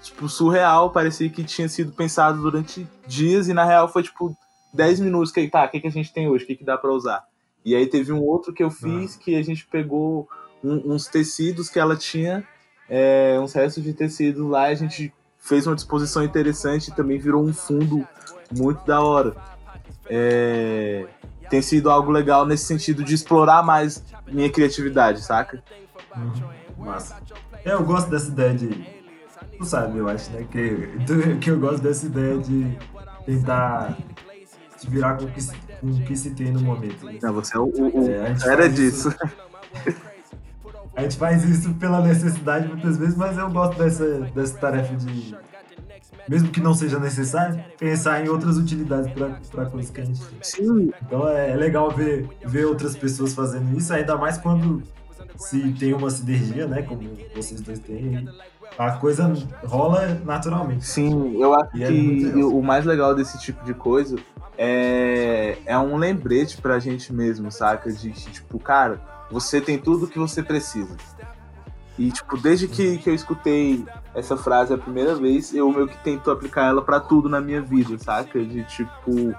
tipo, 0.02 0.28
surreal. 0.28 0.90
Parecia 0.90 1.30
que 1.30 1.44
tinha 1.44 1.70
sido 1.70 1.94
pensado 1.94 2.42
durante 2.42 2.86
dias 3.08 3.48
e 3.48 3.54
na 3.54 3.64
real 3.64 3.88
foi, 3.88 4.04
tipo, 4.04 4.36
10 4.74 5.00
minutos. 5.00 5.32
Que, 5.32 5.48
tá, 5.48 5.66
o 5.66 5.70
que, 5.70 5.80
que 5.80 5.88
a 5.88 5.92
gente 5.92 6.14
tem 6.14 6.28
hoje? 6.30 6.44
O 6.44 6.48
que, 6.48 6.56
que 6.56 6.66
dá 6.66 6.78
pra 6.78 6.92
usar? 6.92 7.24
E 7.64 7.74
aí 7.74 7.88
teve 7.88 8.12
um 8.12 8.22
outro 8.22 8.54
que 8.54 8.64
eu 8.64 8.70
fiz 8.70 9.16
ah. 9.16 9.20
que 9.24 9.36
a 9.36 9.42
gente 9.42 9.66
pegou 9.66 10.28
um, 10.64 10.94
uns 10.94 11.08
tecidos 11.08 11.70
que 11.70 11.80
ela 11.80 11.96
tinha, 11.96 12.46
é, 12.90 13.38
uns 13.42 13.54
restos 13.54 13.84
de 13.84 13.94
tecidos 13.94 14.46
lá, 14.50 14.70
e 14.70 14.74
a 14.74 14.76
gente 14.76 15.14
fez 15.38 15.66
uma 15.66 15.76
disposição 15.76 16.24
interessante 16.24 16.90
e 16.90 16.96
também 16.96 17.18
virou 17.18 17.44
um 17.44 17.54
fundo 17.54 18.06
muito 18.52 18.86
da 18.86 19.02
hora. 19.02 19.57
É, 20.10 21.06
tem 21.50 21.62
sido 21.62 21.90
algo 21.90 22.12
legal 22.12 22.46
nesse 22.46 22.66
sentido 22.66 23.04
de 23.04 23.14
explorar 23.14 23.64
mais 23.64 24.04
minha 24.28 24.50
criatividade, 24.50 25.22
saca? 25.24 25.62
Uhum. 26.16 26.86
Massa. 26.86 27.16
Eu 27.66 27.84
gosto 27.84 28.10
dessa 28.10 28.30
ideia 28.30 28.54
de. 28.54 28.98
Tu 29.58 29.66
sabe, 29.66 29.98
eu 29.98 30.08
acho, 30.08 30.30
né? 30.32 30.46
Que, 30.50 31.36
que 31.42 31.50
eu 31.50 31.60
gosto 31.60 31.82
dessa 31.82 32.06
ideia 32.06 32.38
de 32.38 32.78
tentar 33.26 33.98
se 34.78 34.90
virar 34.90 35.18
com 35.18 35.26
o 35.26 35.32
que, 35.32 35.46
com 35.82 35.88
o 35.88 36.02
que 36.04 36.16
se 36.16 36.32
tem 36.32 36.52
no 36.52 36.62
momento. 36.62 37.06
Né? 37.06 37.20
Não, 37.22 37.34
você 37.34 37.58
é 37.58 37.60
o. 37.60 37.66
o, 37.66 38.10
é, 38.10 38.36
era 38.46 38.70
disso. 38.70 39.14
a 40.96 41.02
gente 41.02 41.18
faz 41.18 41.44
isso 41.44 41.74
pela 41.76 42.02
necessidade 42.02 42.68
muitas 42.68 42.98
vezes, 42.98 43.16
mas 43.16 43.38
eu 43.38 43.50
gosto 43.50 43.78
dessa, 43.78 44.06
dessa 44.34 44.58
tarefa 44.58 44.96
de 44.96 45.36
mesmo 46.28 46.50
que 46.50 46.60
não 46.60 46.74
seja 46.74 47.00
necessário, 47.00 47.64
pensar 47.80 48.24
em 48.24 48.30
outras 48.30 48.58
utilidades 48.58 49.12
para 49.50 49.66
coisas 49.66 49.90
que 49.92 50.02
a 50.02 50.06
gente 50.06 50.20
tem. 50.20 50.40
Sim. 50.42 50.92
Então 51.02 51.28
é, 51.28 51.52
é, 51.52 51.56
legal 51.56 51.90
ver, 51.92 52.28
ver 52.46 52.66
outras 52.66 52.96
pessoas 52.96 53.34
fazendo 53.34 53.78
isso, 53.78 53.94
ainda 53.94 54.16
mais 54.18 54.38
quando 54.38 54.84
se 55.38 55.72
tem 55.74 55.94
uma 55.94 56.10
sinergia, 56.10 56.68
né? 56.68 56.82
Como 56.82 57.02
vocês 57.36 57.62
dois 57.62 57.80
têm. 57.80 58.28
A 58.78 58.92
coisa 58.92 59.34
rola 59.64 60.22
naturalmente. 60.26 60.86
Sim, 60.86 61.42
eu 61.42 61.54
acho 61.54 61.82
é 61.82 61.88
que 61.88 62.44
o 62.44 62.62
mais 62.62 62.86
legal 62.86 63.16
desse 63.16 63.40
tipo 63.40 63.64
de 63.66 63.74
coisa 63.74 64.18
é, 64.58 65.58
é 65.66 65.78
um 65.78 65.96
lembrete 65.96 66.60
pra 66.62 66.78
gente 66.80 67.14
mesmo, 67.14 67.52
saca? 67.52 67.92
De 67.92 68.12
tipo, 68.12 68.60
cara, 68.60 69.00
você 69.32 69.62
tem 69.62 69.78
tudo 69.78 70.08
que 70.08 70.20
você 70.20 70.44
precisa. 70.44 70.96
E, 71.98 72.12
tipo, 72.12 72.38
desde 72.38 72.68
que, 72.68 72.98
que 73.00 73.10
eu 73.10 73.16
escutei 73.16 73.84
essa 74.14 74.38
frase 74.38 74.74
a 74.74 74.78
primeira 74.78 75.16
vez, 75.16 75.54
eu 75.54 75.72
meio 75.72 75.88
que 75.88 75.98
tento 76.04 76.30
aplicar 76.30 76.66
ela 76.66 76.82
para 76.82 77.00
tudo 77.00 77.28
na 77.28 77.42
minha 77.42 77.62
vida, 77.62 77.98
saca? 77.98 78.40
De 78.44 78.64
tipo. 78.66 79.36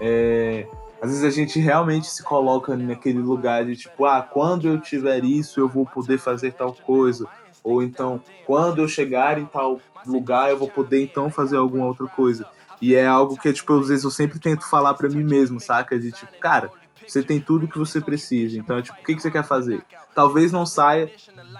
É... 0.00 0.68
Às 1.00 1.10
vezes 1.10 1.24
a 1.24 1.30
gente 1.30 1.58
realmente 1.58 2.06
se 2.06 2.22
coloca 2.22 2.76
naquele 2.76 3.18
lugar 3.18 3.64
de 3.64 3.76
tipo, 3.76 4.06
ah, 4.06 4.22
quando 4.22 4.66
eu 4.66 4.80
tiver 4.80 5.24
isso, 5.24 5.60
eu 5.60 5.68
vou 5.68 5.86
poder 5.86 6.18
fazer 6.18 6.52
tal 6.52 6.72
coisa. 6.72 7.26
Ou 7.62 7.82
então, 7.82 8.20
quando 8.46 8.80
eu 8.80 8.88
chegar 8.88 9.38
em 9.38 9.44
tal 9.44 9.80
lugar, 10.06 10.50
eu 10.50 10.58
vou 10.58 10.68
poder 10.68 11.02
então 11.02 11.30
fazer 11.30 11.56
alguma 11.56 11.86
outra 11.86 12.06
coisa. 12.06 12.46
E 12.80 12.94
é 12.94 13.06
algo 13.06 13.36
que, 13.36 13.52
tipo, 13.52 13.78
às 13.78 13.88
vezes 13.88 14.04
eu 14.04 14.10
sempre 14.10 14.38
tento 14.38 14.68
falar 14.68 14.94
para 14.94 15.08
mim 15.08 15.24
mesmo, 15.24 15.60
saca? 15.60 15.98
De 15.98 16.12
tipo, 16.12 16.38
cara, 16.38 16.70
você 17.06 17.22
tem 17.22 17.40
tudo 17.40 17.68
que 17.68 17.78
você 17.78 18.00
precisa. 18.00 18.58
Então, 18.58 18.78
é 18.78 18.82
tipo, 18.82 18.98
o 18.98 19.04
que, 19.04 19.14
que 19.14 19.22
você 19.22 19.30
quer 19.30 19.44
fazer? 19.44 19.82
Talvez 20.14 20.50
não 20.50 20.64
saia 20.64 21.10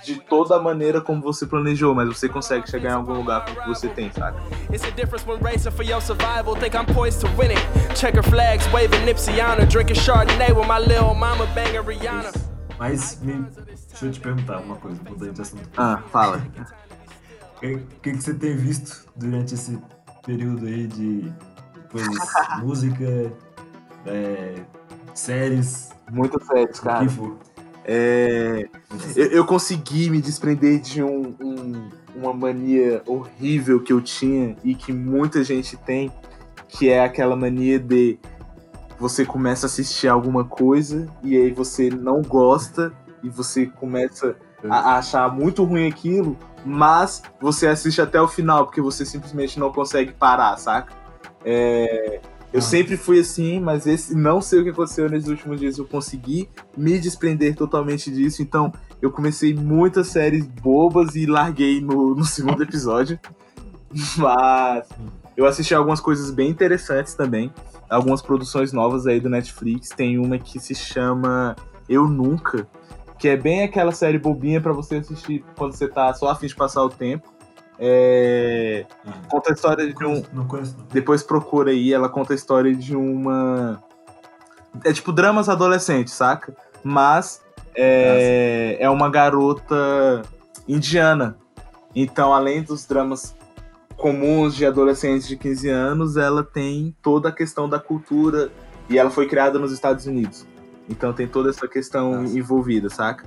de 0.04 0.16
toda 0.16 0.56
a 0.56 0.60
maneira 0.60 1.00
como 1.00 1.20
você 1.20 1.46
planejou, 1.46 1.94
mas 1.94 2.08
você 2.08 2.28
consegue 2.28 2.68
chegar 2.70 2.90
em 2.90 2.94
algum 2.94 3.14
lugar 3.14 3.44
com 3.44 3.52
o 3.52 3.62
que 3.62 3.68
você 3.68 3.88
tem, 3.88 4.10
saca? 4.12 4.38
It's 4.72 4.84
a 4.84 4.90
difference 4.90 5.26
when 5.26 5.38
racing 5.42 5.70
for 5.70 5.84
your 5.84 6.00
survival. 6.00 6.56
Think 6.56 6.74
I'm 6.74 6.86
poised 6.86 7.20
to 7.20 7.28
win 7.36 7.50
it. 7.50 7.60
Checker 7.94 8.22
flags, 8.22 8.66
waving 8.72 9.04
Nipseyana, 9.04 9.66
drinking 9.66 9.96
Chardonnay 9.96 10.52
with 10.52 10.66
my 10.66 10.78
little 10.78 11.14
mama 11.14 11.46
banging 11.54 11.84
Rihanna. 11.84 12.32
Mas 12.78 13.20
me... 13.22 13.46
deixa 13.88 14.06
eu 14.06 14.12
te 14.12 14.20
perguntar 14.20 14.58
uma 14.58 14.76
coisa, 14.76 15.00
mudando 15.08 15.32
de 15.32 15.40
assunto. 15.40 15.68
Ah, 15.76 16.02
fala. 16.10 16.42
O 17.56 17.60
que, 17.60 17.78
que, 18.02 18.12
que 18.12 18.22
você 18.22 18.34
tem 18.34 18.54
visto 18.54 19.06
durante 19.16 19.54
esse 19.54 19.78
período 20.24 20.66
aí 20.66 20.86
de 20.86 21.32
depois, 21.86 22.06
música, 22.60 23.32
é, 24.06 24.54
séries? 25.18 25.90
Muitas 26.10 26.46
séries, 26.46 26.80
cara. 26.80 27.04
O 27.04 27.08
que 27.08 27.14
for? 27.14 27.36
É, 27.88 28.68
eu, 29.14 29.26
eu, 29.26 29.44
consegui 29.44 30.10
me 30.10 30.20
desprender 30.20 30.80
de 30.80 31.04
um, 31.04 31.36
um, 31.40 31.88
uma 32.16 32.34
mania 32.34 33.00
horrível 33.06 33.80
que 33.80 33.92
eu 33.92 34.00
tinha 34.00 34.56
e 34.64 34.74
que 34.74 34.92
muita 34.92 35.44
gente 35.44 35.76
tem, 35.76 36.10
que 36.66 36.88
é 36.88 37.04
aquela 37.04 37.36
mania 37.36 37.78
de 37.78 38.18
você 38.98 39.24
começa 39.24 39.66
a 39.66 39.68
assistir 39.68 40.08
alguma 40.08 40.44
coisa 40.44 41.06
e 41.22 41.36
aí 41.36 41.52
você 41.52 41.88
não 41.88 42.22
gosta 42.22 42.92
e 43.22 43.28
você 43.28 43.66
começa 43.66 44.34
a 44.68 44.96
achar 44.96 45.32
muito 45.32 45.62
ruim 45.62 45.86
aquilo, 45.86 46.36
mas 46.64 47.22
você 47.40 47.68
assiste 47.68 48.00
até 48.00 48.20
o 48.20 48.26
final 48.26 48.64
porque 48.64 48.80
você 48.80 49.06
simplesmente 49.06 49.60
não 49.60 49.70
consegue 49.72 50.12
parar, 50.12 50.56
saca? 50.56 50.92
É, 51.44 52.20
eu 52.56 52.62
sempre 52.62 52.96
fui 52.96 53.20
assim, 53.20 53.60
mas 53.60 53.86
esse 53.86 54.14
não 54.14 54.40
sei 54.40 54.60
o 54.60 54.64
que 54.64 54.70
aconteceu 54.70 55.10
nesses 55.10 55.28
últimos 55.28 55.60
dias. 55.60 55.76
Eu 55.76 55.84
consegui 55.84 56.48
me 56.74 56.98
desprender 56.98 57.54
totalmente 57.54 58.10
disso. 58.10 58.40
Então, 58.40 58.72
eu 59.02 59.10
comecei 59.10 59.52
muitas 59.52 60.06
séries 60.06 60.46
bobas 60.46 61.14
e 61.14 61.26
larguei 61.26 61.82
no, 61.82 62.14
no 62.14 62.24
segundo 62.24 62.62
episódio. 62.62 63.20
Mas 64.16 64.88
eu 65.36 65.44
assisti 65.44 65.74
algumas 65.74 66.00
coisas 66.00 66.30
bem 66.30 66.48
interessantes 66.48 67.12
também. 67.12 67.52
Algumas 67.90 68.22
produções 68.22 68.72
novas 68.72 69.06
aí 69.06 69.20
do 69.20 69.28
Netflix. 69.28 69.90
Tem 69.90 70.18
uma 70.18 70.38
que 70.38 70.58
se 70.58 70.74
chama 70.74 71.54
Eu 71.86 72.08
Nunca, 72.08 72.66
que 73.18 73.28
é 73.28 73.36
bem 73.36 73.64
aquela 73.64 73.92
série 73.92 74.18
bobinha 74.18 74.62
para 74.62 74.72
você 74.72 74.96
assistir 74.96 75.44
quando 75.58 75.74
você 75.74 75.86
tá 75.86 76.14
só 76.14 76.30
afim 76.30 76.46
de 76.46 76.56
passar 76.56 76.82
o 76.82 76.88
tempo. 76.88 77.35
É, 77.78 78.86
conta 79.28 79.50
a 79.50 79.54
história 79.54 79.92
de 79.92 80.04
um. 80.04 80.22
Não 80.32 80.46
conheço, 80.46 80.76
não. 80.78 80.86
Depois 80.86 81.22
procura 81.22 81.70
aí, 81.70 81.92
ela 81.92 82.08
conta 82.08 82.32
a 82.32 82.36
história 82.36 82.74
de 82.74 82.96
uma. 82.96 83.82
É 84.84 84.92
tipo 84.92 85.12
dramas 85.12 85.48
adolescentes, 85.48 86.14
saca? 86.14 86.54
Mas 86.82 87.42
é, 87.74 88.76
é 88.80 88.88
uma 88.88 89.10
garota 89.10 90.22
indiana. 90.66 91.36
Então, 91.94 92.32
além 92.32 92.62
dos 92.62 92.86
dramas 92.86 93.34
comuns 93.96 94.54
de 94.54 94.66
adolescentes 94.66 95.26
de 95.26 95.36
15 95.36 95.68
anos, 95.68 96.16
ela 96.16 96.44
tem 96.44 96.94
toda 97.02 97.28
a 97.30 97.32
questão 97.32 97.68
da 97.68 97.78
cultura. 97.78 98.50
E 98.88 98.98
ela 98.98 99.10
foi 99.10 99.26
criada 99.26 99.58
nos 99.58 99.72
Estados 99.72 100.06
Unidos. 100.06 100.46
Então 100.88 101.12
tem 101.12 101.26
toda 101.26 101.50
essa 101.50 101.66
questão 101.66 102.22
Nossa. 102.22 102.38
envolvida, 102.38 102.88
saca? 102.88 103.24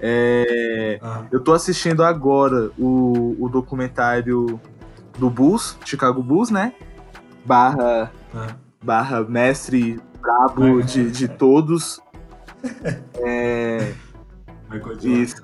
É, 0.00 0.98
ah. 1.02 1.24
Eu 1.30 1.40
tô 1.40 1.52
assistindo 1.52 2.02
agora 2.02 2.70
o, 2.78 3.36
o 3.38 3.48
documentário 3.48 4.60
do 5.18 5.28
Bulls, 5.28 5.76
Chicago 5.84 6.22
Bulls, 6.22 6.50
né? 6.50 6.72
Barra, 7.44 8.10
ah. 8.34 8.48
barra 8.82 9.22
mestre 9.22 10.00
brabo 10.20 10.82
de, 10.82 11.10
de 11.10 11.28
todos. 11.28 12.00
É, 13.22 13.94
isso. 15.02 15.42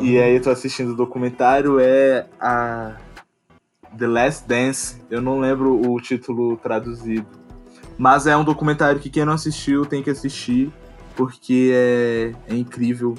E 0.00 0.18
aí 0.18 0.36
eu 0.36 0.42
tô 0.42 0.50
assistindo 0.50 0.92
o 0.92 0.96
documentário, 0.96 1.78
é 1.80 2.26
a 2.40 2.96
The 3.96 4.06
Last 4.06 4.48
Dance. 4.48 4.96
Eu 5.10 5.20
não 5.20 5.38
lembro 5.38 5.90
o 5.90 6.00
título 6.00 6.56
traduzido. 6.56 7.26
Mas 7.98 8.26
é 8.26 8.36
um 8.36 8.44
documentário 8.44 9.00
que 9.00 9.10
quem 9.10 9.24
não 9.24 9.34
assistiu 9.34 9.84
tem 9.84 10.02
que 10.02 10.10
assistir, 10.10 10.72
porque 11.16 11.70
é, 11.72 12.32
é 12.48 12.56
incrível. 12.56 13.14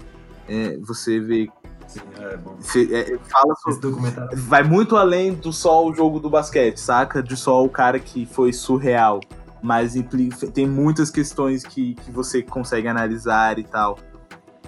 É, 0.53 0.77
você 0.77 1.19
vê. 1.19 1.49
Sim, 1.87 1.99
é 2.19 2.37
bom. 2.37 2.55
você- 2.59 2.87
é, 2.93 3.17
fala 3.29 3.55
sobre, 3.55 3.79
documentário. 3.79 4.29
vai 4.37 4.63
muito 4.63 4.95
além 4.95 5.33
do 5.33 5.51
só 5.51 5.85
o 5.85 5.93
jogo 5.93 6.19
do 6.19 6.29
basquete, 6.29 6.77
saca? 6.77 7.21
De 7.21 7.35
só 7.35 7.63
o 7.63 7.69
cara 7.69 7.99
que 7.99 8.25
foi 8.25 8.53
surreal. 8.53 9.19
Mas 9.61 9.95
implica, 9.95 10.47
tem 10.47 10.67
muitas 10.67 11.09
questões 11.09 11.63
que, 11.63 11.93
que 11.95 12.11
você 12.11 12.41
consegue 12.41 12.87
analisar 12.87 13.57
e 13.59 13.63
tal. 13.63 13.97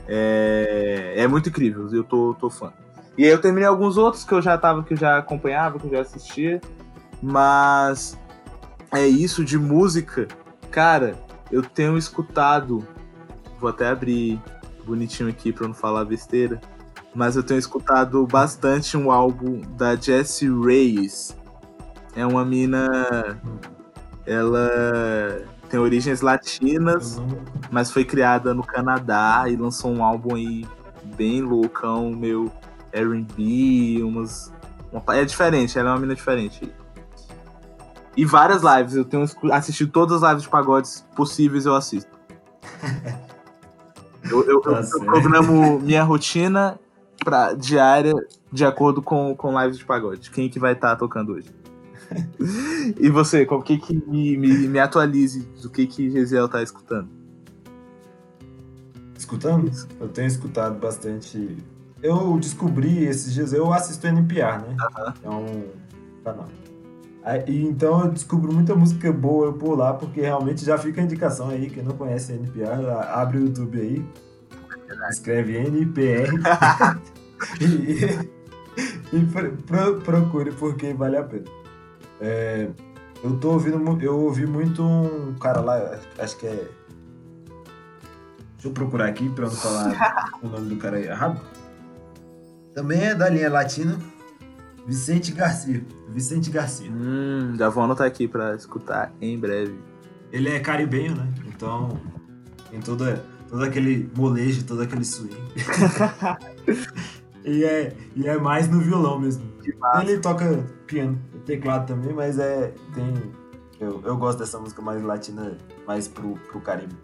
É, 0.07 1.13
é 1.17 1.27
muito 1.27 1.49
incrível, 1.49 1.87
eu 1.93 2.03
tô, 2.03 2.33
tô 2.39 2.49
fã. 2.49 2.71
E 3.17 3.23
aí 3.25 3.29
eu 3.29 3.39
terminei 3.41 3.67
alguns 3.67 3.97
outros 3.97 4.23
que 4.23 4.33
eu 4.33 4.41
já 4.41 4.57
tava, 4.57 4.83
que 4.83 4.93
eu 4.93 4.97
já 4.97 5.17
acompanhava, 5.17 5.79
que 5.79 5.85
eu 5.87 5.91
já 5.91 6.01
assistia. 6.01 6.61
Mas 7.21 8.17
é 8.93 9.05
isso 9.07 9.43
de 9.43 9.57
música. 9.57 10.27
Cara, 10.69 11.15
eu 11.51 11.61
tenho 11.61 11.97
escutado. 11.97 12.85
Vou 13.59 13.69
até 13.69 13.87
abrir 13.87 14.41
bonitinho 14.85 15.29
aqui 15.29 15.51
pra 15.51 15.65
eu 15.65 15.69
não 15.69 15.75
falar 15.75 16.05
besteira 16.05 16.59
mas 17.15 17.37
eu 17.37 17.43
tenho 17.43 17.57
escutado 17.57 18.27
bastante 18.27 18.97
um 18.97 19.09
álbum 19.09 19.61
da 19.77 19.95
Jessie 19.95 20.49
Reyes. 20.49 21.35
É 22.13 22.25
uma 22.25 22.43
mina. 22.43 23.39
Ela 24.25 25.41
tem 25.69 25.79
origens 25.79 26.19
latinas, 26.19 27.21
mas 27.71 27.89
foi 27.89 28.03
criada 28.03 28.53
no 28.53 28.63
Canadá 28.63 29.45
e 29.47 29.55
lançou 29.55 29.91
um 29.91 30.03
álbum 30.03 30.35
aí 30.35 30.67
bem 31.15 31.41
loucão, 31.41 32.11
meu 32.11 32.51
R&B, 32.91 34.03
umas. 34.03 34.51
uma- 34.91 35.15
é 35.15 35.23
diferente, 35.23 35.79
ela 35.79 35.91
é 35.91 35.93
uma 35.93 35.99
mina 35.99 36.15
diferente. 36.15 36.69
E 38.17 38.25
várias 38.25 38.61
lives, 38.61 38.95
eu 38.95 39.05
tenho 39.05 39.25
assistido 39.53 39.91
todas 39.91 40.21
as 40.21 40.29
lives 40.29 40.43
de 40.43 40.49
pagodes 40.49 41.05
possíveis, 41.15 41.65
eu 41.65 41.75
assisto. 41.75 42.11
Eu, 44.29 44.43
eu- 44.49 44.61
Tá 44.61 44.81
eu- 44.81 45.05
programo 45.05 45.79
minha 45.79 46.03
rotina 46.03 46.79
pra, 47.23 47.53
diária 47.53 48.13
de 48.51 48.65
acordo 48.65 49.01
com, 49.01 49.35
com 49.35 49.59
lives 49.61 49.77
de 49.77 49.85
pagode. 49.85 50.29
Quem 50.31 50.49
que 50.49 50.59
vai 50.59 50.73
estar 50.73 50.95
tocando 50.95 51.33
hoje? 51.33 51.49
e 52.99 53.09
você, 53.09 53.47
o 53.49 53.61
que 53.61 53.77
que 53.77 53.95
me, 54.07 54.37
me, 54.37 54.67
me 54.67 54.79
atualize 54.79 55.41
do 55.61 55.69
que 55.69 55.87
que 55.87 56.09
Gesiel 56.11 56.47
tá 56.47 56.61
escutando? 56.61 57.09
Escutando? 59.17 59.71
Eu 59.99 60.07
tenho 60.09 60.27
escutado 60.27 60.77
bastante. 60.79 61.57
Eu 62.03 62.37
descobri 62.37 63.05
esses 63.05 63.33
dias, 63.33 63.53
eu 63.53 63.73
assisto 63.73 64.05
NPR, 64.05 64.59
né? 64.61 64.75
É 65.23 65.29
um 65.29 65.63
canal. 66.23 66.47
E 67.47 67.63
então 67.65 68.01
eu 68.05 68.11
descubro 68.11 68.53
muita 68.53 68.75
música 68.75 69.11
boa 69.11 69.51
por 69.51 69.75
lá, 69.77 69.93
porque 69.93 70.21
realmente 70.21 70.63
já 70.63 70.77
fica 70.77 71.01
a 71.01 71.03
indicação 71.03 71.49
aí, 71.49 71.69
quem 71.69 71.83
não 71.83 71.97
conhece 71.97 72.33
NPR, 72.33 72.87
abre 73.11 73.39
o 73.39 73.45
YouTube 73.45 73.79
aí, 73.79 74.05
escreve 75.09 75.57
NPR 75.57 76.29
e, 77.61 79.15
e 79.15 79.25
pro- 79.25 79.51
pro- 79.65 80.01
procure 80.01 80.51
porque 80.51 80.93
vale 80.93 81.17
a 81.17 81.23
pena. 81.23 81.45
É, 82.21 82.69
eu 83.23 83.37
tô 83.37 83.53
ouvindo, 83.53 84.01
eu 84.03 84.19
ouvi 84.19 84.45
muito 84.45 84.83
um 84.83 85.33
cara 85.39 85.61
lá, 85.61 85.99
acho 86.19 86.37
que 86.37 86.45
é 86.47 86.67
Deixa 88.53 88.67
eu 88.69 88.71
procurar 88.71 89.07
aqui 89.07 89.29
pra 89.29 89.45
eu 89.45 89.49
não 89.49 89.55
falar 89.57 90.31
o 90.41 90.47
nome 90.47 90.69
do 90.69 90.77
cara 90.77 90.97
aí 90.97 91.05
errado. 91.05 91.39
Também 92.73 92.99
é 93.01 93.13
da 93.15 93.29
linha 93.29 93.49
latina. 93.49 93.97
Vicente 94.85 95.31
Garcia. 95.31 95.83
Vicente 96.09 96.49
Garcia. 96.49 96.91
Hum, 96.91 97.55
já 97.57 97.69
vou 97.69 97.83
anotar 97.83 98.05
aqui 98.05 98.27
pra 98.27 98.55
escutar 98.55 99.11
em 99.19 99.37
breve. 99.39 99.79
Ele 100.31 100.49
é 100.49 100.59
caribenho, 100.59 101.15
né? 101.15 101.33
Então 101.47 101.99
tem 102.69 102.79
toda, 102.79 103.23
todo 103.49 103.63
aquele 103.63 104.09
molejo, 104.15 104.63
todo 104.63 104.81
aquele 104.81 105.03
swing. 105.03 105.35
e, 107.43 107.63
é, 107.63 107.95
e 108.15 108.27
é 108.27 108.37
mais 108.37 108.69
no 108.69 108.79
violão 108.79 109.19
mesmo. 109.19 109.43
Ele 110.01 110.19
toca 110.19 110.63
piano, 110.85 111.19
teclado 111.45 111.87
também, 111.87 112.13
mas 112.13 112.37
é. 112.37 112.73
Tem. 112.93 113.13
Eu, 113.79 114.01
eu 114.05 114.17
gosto 114.17 114.39
dessa 114.39 114.59
música 114.59 114.81
mais 114.81 115.01
latina, 115.01 115.57
mais 115.87 116.07
pro, 116.07 116.35
pro 116.51 116.61
Caribe. 116.61 116.95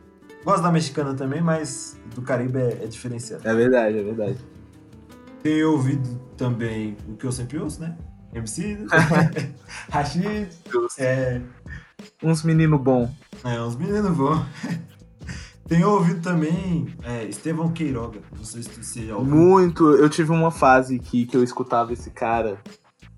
Gosto 0.44 0.63
da 0.63 0.72
mexicana 0.72 1.13
também, 1.13 1.41
mas 1.41 2.00
do 2.15 2.22
Caribe 2.22 2.60
é, 2.60 2.84
é 2.84 2.88
diferenciado. 2.88 3.48
É 3.48 3.54
verdade, 3.54 3.98
é 3.98 4.04
verdade. 4.04 4.38
Tenho 5.43 5.71
ouvido 5.71 6.19
também 6.38 6.95
o 7.08 7.15
que 7.15 7.25
eu 7.25 7.32
sempre 7.32 7.58
ouço, 7.60 7.82
né? 7.82 7.97
MC, 8.34 8.77
Rashid, 9.91 10.47
é, 10.97 11.41
Uns 12.23 12.43
menino 12.43 12.77
bom. 12.80 13.13
é, 13.43 13.62
uns 13.62 13.75
meninos 13.75 14.15
bons. 14.15 14.45
Tenho 15.67 15.89
ouvido 15.89 16.21
também 16.21 16.93
é, 17.04 17.23
Estevão 17.25 17.71
Queiroga, 17.71 18.19
não 18.38 18.43
sei 18.43 18.62
se 18.62 18.84
você 18.84 19.06
já 19.08 19.15
ouviu. 19.15 19.34
Muito. 19.34 19.89
Eu 19.95 20.10
tive 20.10 20.32
uma 20.32 20.51
fase 20.51 20.99
que, 20.99 21.25
que 21.25 21.36
eu 21.36 21.43
escutava 21.43 21.93
esse 21.93 22.10
cara 22.10 22.60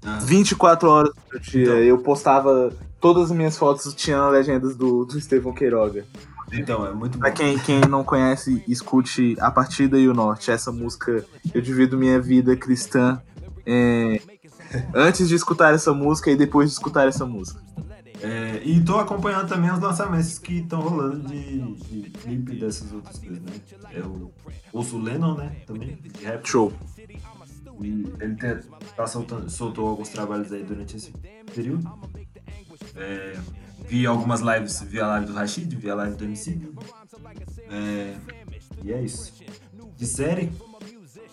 Ah, 0.05 0.19
24 0.21 0.88
horas 0.89 1.13
por 1.29 1.39
dia. 1.39 1.63
Então. 1.63 1.75
Eu 1.77 1.97
postava. 1.99 2.71
Todas 2.99 3.31
as 3.31 3.38
minhas 3.38 3.57
fotos 3.57 3.93
tinham 3.95 4.29
legendas 4.29 4.75
do, 4.75 5.03
do 5.03 5.17
Estevão 5.17 5.51
Queiroga. 5.53 6.05
Então, 6.51 6.86
é 6.86 6.93
muito 6.93 7.13
bom. 7.13 7.19
Pra 7.19 7.32
quem, 7.32 7.58
quem 7.60 7.82
não 7.82 8.03
conhece, 8.03 8.63
escute 8.67 9.36
A 9.39 9.49
Partida 9.51 9.97
e 9.97 10.08
o 10.08 10.13
Norte. 10.13 10.51
Essa 10.51 10.71
música, 10.71 11.25
eu 11.53 11.62
divido 11.62 11.97
minha 11.97 12.19
vida 12.19 12.56
cristã 12.56 13.21
é, 13.65 14.21
antes 14.93 15.27
de 15.27 15.36
escutar 15.36 15.73
essa 15.73 15.93
música 15.93 16.29
e 16.32 16.36
depois 16.36 16.69
de 16.69 16.73
escutar 16.73 17.08
essa 17.08 17.25
música. 17.25 17.62
É, 18.21 18.62
e 18.63 18.82
tô 18.82 18.97
acompanhando 18.99 19.49
também 19.49 19.69
os 19.71 19.79
lançamentos 19.79 20.39
que 20.39 20.60
estão 20.60 20.79
rolando 20.82 21.27
de, 21.27 21.60
de 21.73 22.10
clipe 22.10 22.56
dessas 22.58 22.91
outras 22.93 23.19
coisas, 23.19 23.41
né? 23.41 23.51
Eu 23.91 24.32
ouço 24.71 24.95
o 24.97 25.01
Lennon, 25.01 25.36
né? 25.36 25.51
Também, 25.67 25.97
de 26.01 26.23
rap. 26.23 26.47
Show. 26.47 26.71
E 27.82 28.08
ele 28.21 28.36
te- 28.36 28.65
tá 28.95 29.06
soltando, 29.08 29.49
soltou 29.49 29.88
alguns 29.89 30.08
trabalhos 30.10 30.51
aí 30.53 30.63
durante 30.63 30.95
esse 30.95 31.12
período. 31.53 31.86
É, 32.95 33.38
vi 33.88 34.05
algumas 34.05 34.41
lives, 34.41 34.81
vi 34.81 34.99
a 34.99 35.07
live 35.07 35.25
do 35.27 35.33
Rashid, 35.33 35.75
vi 35.75 35.89
a 35.89 35.95
live 35.95 36.15
do 36.15 36.25
MC. 36.25 36.59
É, 37.69 38.15
e 38.83 38.91
é 38.91 39.01
isso. 39.01 39.33
De 39.95 40.05
série, 40.05 40.51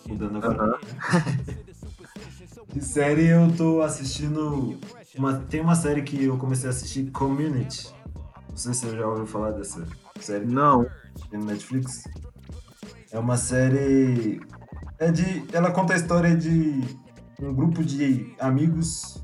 mudando 0.07 0.37
agora. 0.37 0.79
De 2.73 2.81
série 2.83 3.27
eu 3.27 3.51
tô 3.55 3.81
assistindo. 3.81 4.79
Uma, 5.17 5.39
tem 5.39 5.59
uma 5.59 5.75
série 5.75 6.03
que 6.03 6.23
eu 6.23 6.37
comecei 6.37 6.67
a 6.67 6.69
assistir, 6.69 7.11
Community. 7.11 7.93
Não 8.49 8.55
sei 8.55 8.73
se 8.73 8.85
você 8.85 8.97
já 8.97 9.05
ouviu 9.05 9.25
falar 9.25 9.51
dessa 9.51 9.85
série 10.19 10.45
Não. 10.45 10.85
tem 11.29 11.39
no 11.39 11.45
Netflix. 11.45 12.05
É 13.11 13.19
uma 13.19 13.35
série. 13.35 14.39
É 14.97 15.11
de. 15.11 15.43
Ela 15.51 15.71
conta 15.71 15.93
a 15.93 15.97
história 15.97 16.35
de 16.35 16.81
um 17.41 17.53
grupo 17.53 17.83
de 17.83 18.33
amigos 18.39 19.21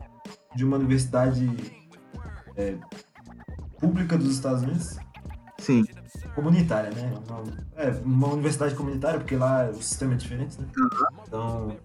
de 0.56 0.66
uma 0.66 0.76
universidade 0.76 1.48
é, 2.58 2.76
pública 3.80 4.18
dos 4.18 4.34
Estados 4.34 4.64
Unidos. 4.64 4.98
Sim. 5.60 5.86
Comunitária, 6.36 6.92
né? 6.92 7.14
Uma, 7.28 7.44
é, 7.76 7.90
uma 8.04 8.28
universidade 8.28 8.76
comunitária, 8.76 9.20
porque 9.20 9.36
lá 9.36 9.70
o 9.70 9.82
sistema 9.82 10.14
é 10.14 10.18
diferente, 10.18 10.60
né? 10.62 10.68
Então. 11.28 11.76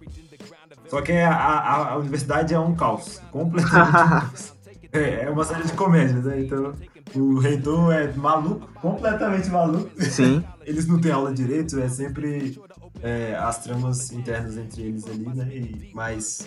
Só 0.88 1.00
que 1.00 1.12
a, 1.12 1.35
a, 1.35 1.92
a 1.92 1.96
universidade 1.96 2.52
é 2.52 2.59
um 2.59 2.74
caos. 2.74 3.20
Completamente 3.31 3.88
um 3.88 3.92
caos. 4.20 4.55
É, 4.92 5.24
é 5.24 5.31
uma 5.31 5.44
série 5.44 5.64
de 5.64 5.72
comédia, 5.72 6.20
né? 6.20 6.42
Então, 6.42 6.74
o 7.14 7.38
reitor 7.38 7.92
é 7.92 8.12
maluco, 8.12 8.68
completamente 8.81 9.48
maluco. 9.48 9.90
Sim. 10.02 10.44
Eles 10.64 10.87
não 10.87 11.00
têm 11.00 11.12
aula 11.12 11.33
direito, 11.33 11.81
é 11.81 11.88
sempre 11.88 12.61
é, 13.02 13.35
as 13.35 13.62
tramas 13.62 14.12
internas 14.12 14.57
entre 14.57 14.83
eles 14.83 15.07
ali, 15.07 15.26
né? 15.28 15.48
E, 15.50 15.90
mas 15.94 16.46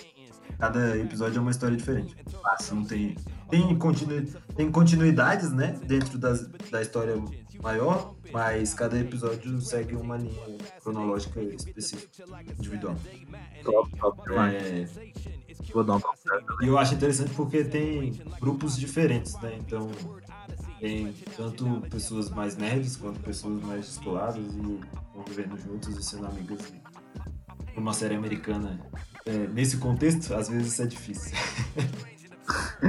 cada 0.58 0.98
episódio 0.98 1.40
é 1.40 1.42
uma 1.42 1.52
história 1.52 1.76
diferente. 1.76 2.16
Não 2.72 2.86
tem, 2.86 3.16
tem, 3.50 3.78
continu, 3.78 4.26
tem 4.56 4.72
continuidades, 4.72 5.52
né? 5.52 5.80
Dentro 5.86 6.18
das, 6.18 6.48
da 6.72 6.82
história 6.82 7.16
maior, 7.62 8.16
mas 8.32 8.74
cada 8.74 9.00
episódio 9.00 9.60
segue 9.62 9.96
uma 9.96 10.18
linha 10.18 10.58
cronológica 10.82 11.42
específica, 11.42 12.24
individual. 12.60 12.96
Top, 13.64 13.90
top. 13.98 14.22
É, 14.36 14.88
Vou 15.74 15.84
dar 15.84 15.96
um 15.96 16.00
top. 16.00 16.18
e 16.62 16.68
eu 16.68 16.78
acho 16.78 16.94
interessante 16.94 17.34
porque 17.34 17.64
tem 17.64 18.14
grupos 18.40 18.78
diferentes, 18.78 19.34
né? 19.42 19.58
Então 19.60 19.90
tem 20.80 21.14
tanto 21.36 21.82
pessoas 21.90 22.30
mais 22.30 22.56
nerds 22.58 22.98
quanto 22.98 23.20
pessoas 23.22 23.62
mais 23.64 23.86
descoladas 23.86 24.46
e 24.54 24.80
convivendo 25.14 25.58
juntos 25.58 25.98
e 25.98 26.04
sendo 26.04 26.28
amigas. 26.28 26.60
E 27.76 27.80
uma 27.80 27.94
série 27.94 28.16
americana, 28.16 28.80
é, 29.26 29.48
nesse 29.48 29.78
contexto, 29.78 30.34
às 30.34 30.50
vezes 30.50 30.74
isso 30.74 30.82
é 30.82 30.88
difícil. 30.88 31.36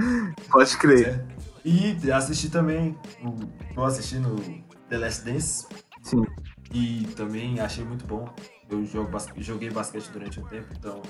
Pode 0.51 0.77
crer. 0.79 1.25
E 1.65 1.97
assisti 2.13 2.49
também, 2.49 2.97
tô 3.75 3.85
assistindo 3.85 4.37
The 4.89 4.99
Last 4.99 5.25
Dance, 5.25 5.67
Sim. 6.03 6.25
e 6.73 7.07
também 7.17 7.59
achei 7.59 7.85
muito 7.85 8.07
bom. 8.07 8.29
Eu 8.71 8.85
jogo, 8.87 9.11
joguei 9.39 9.71
basquete 9.71 10.09
durante 10.13 10.39
um 10.39 10.45
tempo, 10.45 10.69
então 10.77 11.03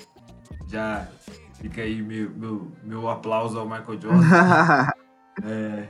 já 0.66 1.06
fica 1.54 1.82
aí 1.82 2.00
meu, 2.02 2.30
meu, 2.30 2.72
meu 2.82 3.08
aplauso 3.08 3.58
ao 3.58 3.66
Michael 3.66 4.00
Jordan. 4.00 4.90
é, 5.44 5.88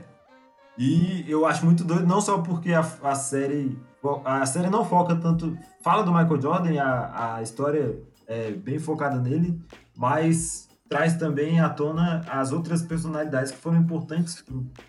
e 0.77 1.25
eu 1.27 1.45
acho 1.45 1.65
muito 1.65 1.83
doido, 1.83 2.05
não 2.05 2.21
só 2.21 2.39
porque 2.39 2.73
a, 2.73 2.85
a 3.03 3.15
série. 3.15 3.77
A 4.23 4.45
série 4.45 4.69
não 4.69 4.85
foca 4.85 5.15
tanto. 5.15 5.57
Fala 5.81 6.03
do 6.03 6.13
Michael 6.13 6.41
Jordan, 6.41 6.81
a, 6.81 7.35
a 7.35 7.41
história 7.41 7.99
é 8.27 8.51
bem 8.51 8.77
focada 8.77 9.19
nele, 9.19 9.59
mas 9.95 10.69
traz 10.89 11.15
também 11.17 11.59
à 11.59 11.69
tona 11.69 12.21
as 12.29 12.51
outras 12.51 12.81
personalidades 12.81 13.51
que 13.51 13.57
foram 13.57 13.77
importantes 13.77 14.43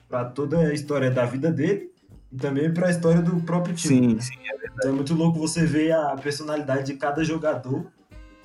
para 0.09 0.25
toda 0.25 0.59
a 0.59 0.75
história 0.75 1.11
da 1.11 1.25
vida 1.25 1.51
dele 1.51 1.91
e 2.31 2.37
também 2.37 2.73
para 2.73 2.89
a 2.89 2.91
história 2.91 3.21
do 3.21 3.41
próprio 3.41 3.75
time. 3.75 4.21
Sim, 4.21 4.21
sim, 4.21 4.39
é. 4.49 4.69
Então 4.75 4.91
é 4.91 4.95
muito 4.95 5.15
louco 5.15 5.39
você 5.39 5.65
ver 5.67 5.93
a 5.93 6.17
personalidade 6.17 6.93
de 6.93 6.95
cada 6.95 7.25
jogador, 7.25 7.87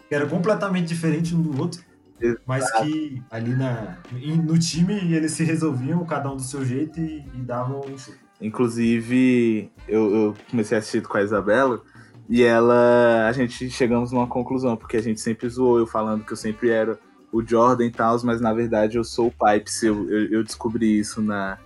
que 0.08 0.16
era 0.16 0.26
completamente 0.26 0.88
diferente 0.88 1.36
um 1.36 1.42
do 1.42 1.62
outro, 1.62 1.84
Exato. 2.20 2.42
mas 2.46 2.72
que 2.72 3.22
ali 3.30 3.56
na, 3.56 3.98
no 4.44 4.58
time 4.58 5.14
eles 5.14 5.34
se 5.34 5.44
resolviam, 5.44 6.04
cada 6.06 6.32
um 6.32 6.36
do 6.36 6.42
seu 6.42 6.66
jeito 6.66 7.00
e, 7.00 7.26
e 7.36 7.42
davam 7.42 7.82
um 7.82 7.98
show. 7.98 8.14
Inclusive, 8.42 9.72
eu, 9.88 10.16
eu 10.16 10.36
comecei 10.50 10.78
a 10.78 10.80
assistir 10.80 11.02
com 11.04 11.18
a 11.18 11.22
Isabela 11.22 11.82
e 12.28 12.42
ela, 12.42 13.28
a 13.28 13.32
gente 13.32 13.70
chegamos 13.70 14.12
numa 14.12 14.28
conclusão, 14.28 14.76
porque 14.76 14.98
a 14.98 15.02
gente 15.02 15.22
sempre 15.22 15.48
zoou 15.48 15.78
eu 15.78 15.86
falando 15.86 16.26
que 16.26 16.34
eu 16.34 16.38
sempre 16.38 16.70
era 16.70 16.98
o 17.34 17.46
Jordan 17.46 17.86
e 17.86 17.92
tal, 17.92 18.18
mas 18.24 18.40
na 18.40 18.54
verdade 18.54 18.98
eu 18.98 19.04
sou 19.04 19.28
o 19.28 19.32
Pipes. 19.32 19.82
Eu, 19.82 20.08
eu, 20.10 20.32
eu, 20.32 20.44
descobri 20.44 21.00
isso 21.00 21.22
na, 21.22 21.58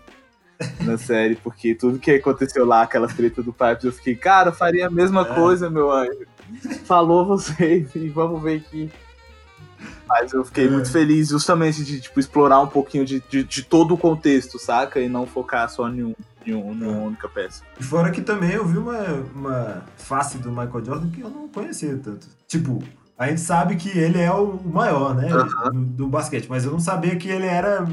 na 0.80 0.98
série, 0.98 1.36
porque 1.36 1.76
tudo 1.76 2.00
que 2.00 2.12
aconteceu 2.12 2.66
lá, 2.66 2.84
aquela 2.84 3.08
treta 3.08 3.44
do 3.44 3.52
Pipes, 3.52 3.84
eu 3.84 3.92
fiquei, 3.92 4.16
cara, 4.16 4.52
faria 4.54 4.88
a 4.88 4.90
mesma 4.90 5.22
é. 5.22 5.36
coisa, 5.36 5.70
meu 5.70 5.92
anjo. 5.92 6.26
Falou 6.86 7.26
vocês 7.26 7.90
e 7.94 8.08
vamos 8.08 8.42
ver 8.42 8.64
aqui. 8.66 8.90
Mas 10.08 10.32
eu 10.32 10.46
fiquei 10.46 10.68
é. 10.68 10.70
muito 10.70 10.90
feliz 10.90 11.28
justamente 11.28 11.84
de 11.84 12.00
tipo, 12.00 12.18
explorar 12.18 12.62
um 12.62 12.68
pouquinho 12.68 13.06
de, 13.06 13.20
de, 13.30 13.44
de, 13.44 13.64
todo 13.64 13.94
o 13.94 13.98
contexto, 13.98 14.58
saca? 14.58 15.02
E 15.02 15.10
não 15.10 15.28
focar 15.28 15.70
só 15.70 15.90
em, 15.90 16.02
um, 16.02 16.16
em, 16.46 16.56
um, 16.56 16.72
em 16.72 16.84
uma 16.84 16.98
é. 16.98 17.06
única 17.08 17.28
peça. 17.28 17.62
E 17.78 17.84
fora 17.84 18.10
que 18.10 18.22
também 18.22 18.52
eu 18.52 18.66
vi 18.66 18.78
uma, 18.78 19.04
uma 19.36 19.86
face 19.98 20.38
do 20.38 20.50
Michael 20.50 20.86
Jordan 20.86 21.10
que 21.10 21.20
eu 21.20 21.30
não 21.30 21.50
conhecia 21.50 22.00
tanto. 22.02 22.26
Tipo, 22.48 22.82
a 23.18 23.28
gente 23.28 23.42
sabe 23.42 23.76
que 23.76 23.90
ele 23.98 24.20
é 24.20 24.32
o 24.32 24.60
maior, 24.64 25.16
né? 25.16 25.28
Do, 25.28 25.72
do, 25.72 26.08
basquete, 26.08 26.48
mas 26.48 26.66
eu 26.66 26.72
não 26.72 26.80
sabia 26.80 27.16
que 27.16 27.28
ele 27.28 27.48
era 27.48 27.88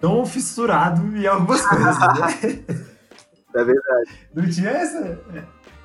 tão 0.00 0.24
fissurado 0.24 1.16
em 1.16 1.26
algumas 1.26 1.60
coisas, 1.66 1.98
né? 1.98 2.64
É 3.54 3.64
verdade. 3.64 4.10
Não 4.34 4.48
tinha 4.48 4.70
essa. 4.70 5.18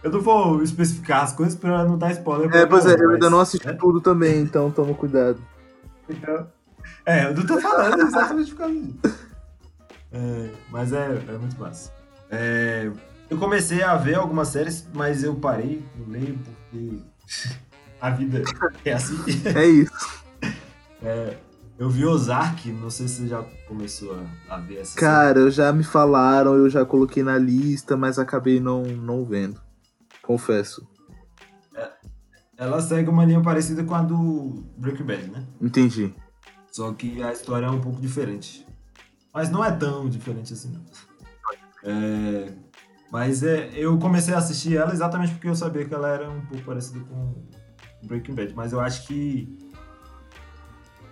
Eu 0.02 0.12
não 0.12 0.22
vou 0.22 0.64
especificar 0.64 1.24
as 1.24 1.34
coisas 1.34 1.56
pra 1.56 1.84
não 1.84 1.98
dar 1.98 2.12
spoiler. 2.12 2.50
É, 2.56 2.66
pois 2.66 2.86
é, 2.86 2.96
eu 2.96 3.10
ainda 3.10 3.30
não 3.30 3.42
assisti 3.42 3.68
é? 3.68 3.74
tudo 3.74 4.00
também, 4.00 4.42
então 4.42 4.72
toma 4.72 4.94
cuidado. 4.94 5.42
Então, 6.10 6.48
é, 7.06 7.26
eu 7.26 7.36
não 7.36 7.46
tô 7.46 7.60
falando 7.60 8.00
exatamente 8.02 8.52
por 8.52 8.60
causa 8.60 8.74
disso. 8.74 9.30
É, 10.12 10.50
mas 10.72 10.94
é, 10.94 11.22
é 11.28 11.38
muito 11.38 11.60
massa. 11.60 11.92
É, 12.32 12.90
eu 13.30 13.38
comecei 13.38 13.84
a 13.84 13.96
ver 13.96 14.16
algumas 14.16 14.48
séries, 14.48 14.88
mas 14.94 15.24
eu 15.24 15.36
parei 15.36 15.84
no 15.98 16.08
meio 16.08 16.40
porque 16.40 17.00
a 18.02 18.10
vida 18.10 18.44
é 18.86 18.94
assim. 18.94 19.18
É 19.46 19.66
isso. 19.66 19.92
É, 21.02 21.38
eu 21.78 21.90
vi 21.90 22.06
Ozark, 22.06 22.70
não 22.74 22.90
sei 22.90 23.08
se 23.08 23.22
você 23.22 23.28
já 23.30 23.42
começou 23.66 24.20
a, 24.50 24.56
a 24.56 24.60
ver 24.60 24.80
essa 24.80 25.00
Cara, 25.00 25.40
série. 25.40 25.52
já 25.52 25.72
me 25.72 25.82
falaram, 25.82 26.54
eu 26.56 26.70
já 26.70 26.86
coloquei 26.86 27.24
na 27.24 27.38
lista, 27.38 27.96
mas 27.96 28.20
acabei 28.20 28.60
não, 28.60 28.84
não 28.84 29.24
vendo. 29.24 29.62
Confesso. 30.22 30.86
É, 31.74 31.90
ela 32.58 32.82
segue 32.82 33.10
uma 33.10 33.24
linha 33.24 33.42
parecida 33.42 33.82
com 33.86 33.96
a 33.96 34.02
do 34.02 34.62
Breaking 34.78 35.06
Bad, 35.06 35.28
né? 35.28 35.46
Entendi. 35.62 36.14
Só 36.70 36.92
que 36.92 37.24
a 37.24 37.32
história 37.32 37.68
é 37.68 37.70
um 37.70 37.80
pouco 37.80 38.02
diferente. 38.02 38.68
Mas 39.34 39.50
não 39.50 39.64
é 39.64 39.72
tão 39.72 40.10
diferente 40.10 40.52
assim, 40.52 40.74
não. 40.74 40.82
É, 41.82 42.52
mas 43.10 43.42
é, 43.42 43.72
eu 43.74 43.98
comecei 43.98 44.34
a 44.34 44.38
assistir 44.38 44.76
ela 44.76 44.92
exatamente 44.92 45.32
porque 45.32 45.48
eu 45.48 45.56
sabia 45.56 45.86
que 45.86 45.94
ela 45.94 46.10
era 46.10 46.30
um 46.30 46.42
pouco 46.42 46.66
parecida 46.66 47.00
com 47.06 47.36
Breaking 48.04 48.34
Bad. 48.34 48.54
Mas 48.56 48.72
eu 48.72 48.80
acho 48.80 49.08
que 49.08 49.48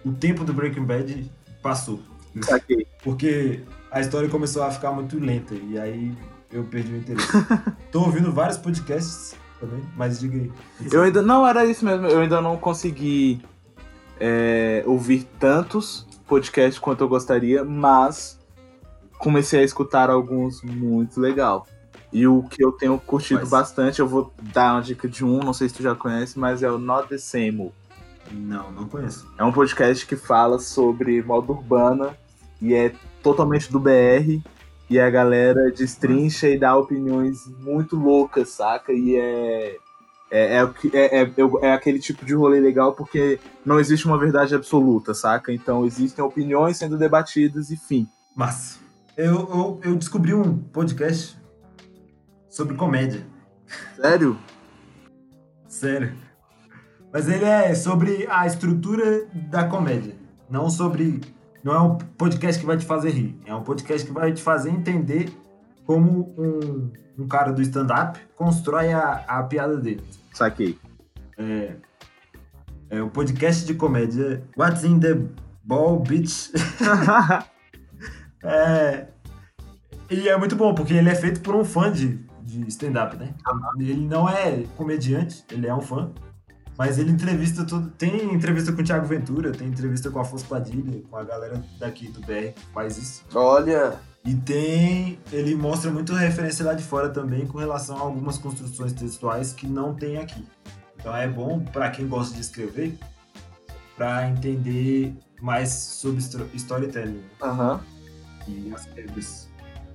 o 0.05 0.11
tempo 0.11 0.43
do 0.43 0.53
Breaking 0.53 0.85
Bad 0.85 1.31
passou. 1.61 1.99
Saquei. 2.41 2.87
Porque 3.03 3.61
a 3.91 3.99
história 3.99 4.29
começou 4.29 4.63
a 4.63 4.71
ficar 4.71 4.91
muito 4.91 5.19
lenta 5.19 5.55
e 5.55 5.77
aí 5.77 6.15
eu 6.51 6.63
perdi 6.63 6.93
o 6.93 6.97
interesse. 6.97 7.27
Tô 7.91 8.01
ouvindo 8.01 8.31
vários 8.31 8.57
podcasts 8.57 9.35
também, 9.59 9.81
mas 9.95 10.19
diga 10.19 10.37
aí. 10.37 10.51
Eu 10.91 11.01
ainda 11.01 11.21
não 11.21 11.47
era 11.47 11.65
isso 11.65 11.83
mesmo, 11.83 12.05
eu 12.07 12.19
ainda 12.19 12.41
não 12.41 12.57
consegui 12.57 13.41
é, 14.19 14.83
ouvir 14.85 15.23
tantos 15.39 16.07
podcasts 16.27 16.77
quanto 16.79 17.03
eu 17.03 17.07
gostaria, 17.07 17.63
mas 17.63 18.39
comecei 19.17 19.61
a 19.61 19.63
escutar 19.63 20.09
alguns 20.09 20.61
muito 20.61 21.19
legal. 21.19 21.65
E 22.11 22.25
o 22.25 22.43
que 22.43 22.63
eu 22.63 22.71
tenho 22.71 22.97
curtido 22.99 23.41
mas... 23.41 23.49
bastante, 23.49 23.99
eu 23.99 24.07
vou 24.07 24.33
dar 24.53 24.73
uma 24.73 24.81
dica 24.81 25.07
de 25.07 25.25
um, 25.25 25.39
não 25.39 25.53
sei 25.53 25.67
se 25.67 25.75
tu 25.75 25.83
já 25.83 25.93
conhece, 25.93 26.39
mas 26.39 26.63
é 26.63 26.71
o 26.71 26.77
Not 26.77 27.09
the 27.09 27.17
Same. 27.17 27.71
Não, 28.31 28.71
não 28.71 28.87
conheço. 28.87 29.27
É 29.37 29.43
um 29.43 29.51
podcast 29.51 30.05
que 30.05 30.15
fala 30.15 30.59
sobre 30.59 31.21
moda 31.21 31.51
urbana 31.51 32.17
e 32.61 32.73
é 32.73 32.93
totalmente 33.21 33.71
do 33.71 33.79
BR. 33.79 34.41
E 34.89 34.97
a 34.99 35.09
galera 35.09 35.69
destrincha 35.71 36.47
e 36.47 36.57
dá 36.57 36.75
opiniões 36.75 37.45
muito 37.59 37.97
loucas, 37.97 38.49
saca? 38.49 38.93
E 38.93 39.15
é. 39.17 39.77
É, 40.29 40.57
é, 40.57 40.71
é, 40.93 41.23
é, 41.23 41.31
é, 41.61 41.71
aquele 41.71 41.99
tipo 41.99 42.25
de 42.25 42.33
rolê 42.33 42.59
legal 42.59 42.93
porque 42.93 43.39
não 43.65 43.79
existe 43.79 44.05
uma 44.05 44.17
verdade 44.17 44.53
absoluta, 44.53 45.13
saca? 45.13 45.53
Então 45.53 45.85
existem 45.85 46.23
opiniões 46.23 46.77
sendo 46.77 46.97
debatidas 46.97 47.69
e 47.69 47.77
fim. 47.77 48.09
Mas 48.35 48.77
eu, 49.15 49.33
eu, 49.33 49.79
eu 49.83 49.95
descobri 49.95 50.33
um 50.33 50.57
podcast 50.57 51.37
sobre 52.57 52.75
comédia. 52.75 53.23
Sério? 53.95 54.35
Sério. 55.67 56.11
Mas 57.13 57.29
ele 57.29 57.45
é 57.45 57.75
sobre 57.75 58.25
a 58.27 58.47
estrutura 58.47 59.27
da 59.51 59.65
comédia. 59.65 60.15
Não 60.49 60.67
sobre. 60.67 61.21
Não 61.63 61.75
é 61.75 61.79
um 61.79 61.97
podcast 61.97 62.59
que 62.59 62.65
vai 62.65 62.77
te 62.77 62.85
fazer 62.85 63.11
rir. 63.11 63.39
É 63.45 63.53
um 63.53 63.61
podcast 63.61 64.07
que 64.07 64.11
vai 64.11 64.33
te 64.33 64.41
fazer 64.41 64.71
entender 64.71 65.31
como 65.85 66.33
um, 66.35 66.91
um 67.19 67.27
cara 67.27 67.51
do 67.51 67.61
stand-up 67.61 68.19
constrói 68.35 68.91
a, 68.91 69.23
a 69.27 69.43
piada 69.43 69.77
dele. 69.77 70.03
Saquei. 70.33 70.79
É, 71.37 71.75
é 72.89 73.01
o 73.03 73.09
podcast 73.09 73.65
de 73.65 73.75
comédia 73.75 74.43
What's 74.57 74.83
in 74.83 74.99
the 74.99 75.15
Ball, 75.63 75.99
Bitch? 75.99 76.49
é, 78.43 79.07
e 80.09 80.27
é 80.27 80.37
muito 80.37 80.55
bom, 80.55 80.73
porque 80.73 80.93
ele 80.93 81.09
é 81.09 81.15
feito 81.15 81.41
por 81.41 81.53
um 81.53 81.65
fã 81.65 81.91
de, 81.91 82.26
de 82.47 82.67
stand-up, 82.69 83.17
né? 83.17 83.33
Ele 83.77 84.07
não 84.07 84.27
é 84.27 84.63
comediante, 84.75 85.43
ele 85.51 85.67
é 85.67 85.75
um 85.75 85.81
fã. 85.81 86.11
Mas 86.77 86.99
ele 86.99 87.11
entrevista 87.11 87.65
tudo. 87.65 87.89
Tem 87.89 88.33
entrevista 88.33 88.71
com 88.71 88.81
o 88.81 88.83
Thiago 88.83 89.05
Ventura, 89.05 89.51
tem 89.51 89.67
entrevista 89.67 90.11
com 90.11 90.19
a 90.19 90.21
Afonso 90.21 90.45
Padilha, 90.45 91.01
com 91.09 91.17
a 91.17 91.23
galera 91.23 91.63
daqui 91.79 92.07
do 92.07 92.21
BR 92.21 92.53
que 92.55 92.65
faz 92.71 92.97
isso. 92.97 93.25
Olha! 93.33 93.99
E 94.23 94.35
tem. 94.35 95.19
Ele 95.31 95.55
mostra 95.55 95.89
muito 95.89 96.13
referência 96.13 96.63
lá 96.63 96.73
de 96.73 96.83
fora 96.83 97.09
também 97.09 97.47
com 97.47 97.57
relação 97.57 97.97
a 97.97 98.01
algumas 98.01 98.37
construções 98.37 98.93
textuais 98.93 99.53
que 99.53 99.65
não 99.65 99.95
tem 99.95 100.17
aqui. 100.17 100.45
Então 100.99 101.15
é 101.15 101.27
bom 101.27 101.59
para 101.61 101.89
quem 101.89 102.07
gosta 102.07 102.35
de 102.35 102.41
escrever 102.41 102.97
para 103.95 104.29
entender 104.29 105.15
mais 105.41 105.69
sobre 105.71 106.21
storytelling. 106.53 107.23
Aham. 107.41 107.81
Uhum. 108.47 108.53
E 108.53 108.73
as 108.73 108.85
regras. 108.85 109.46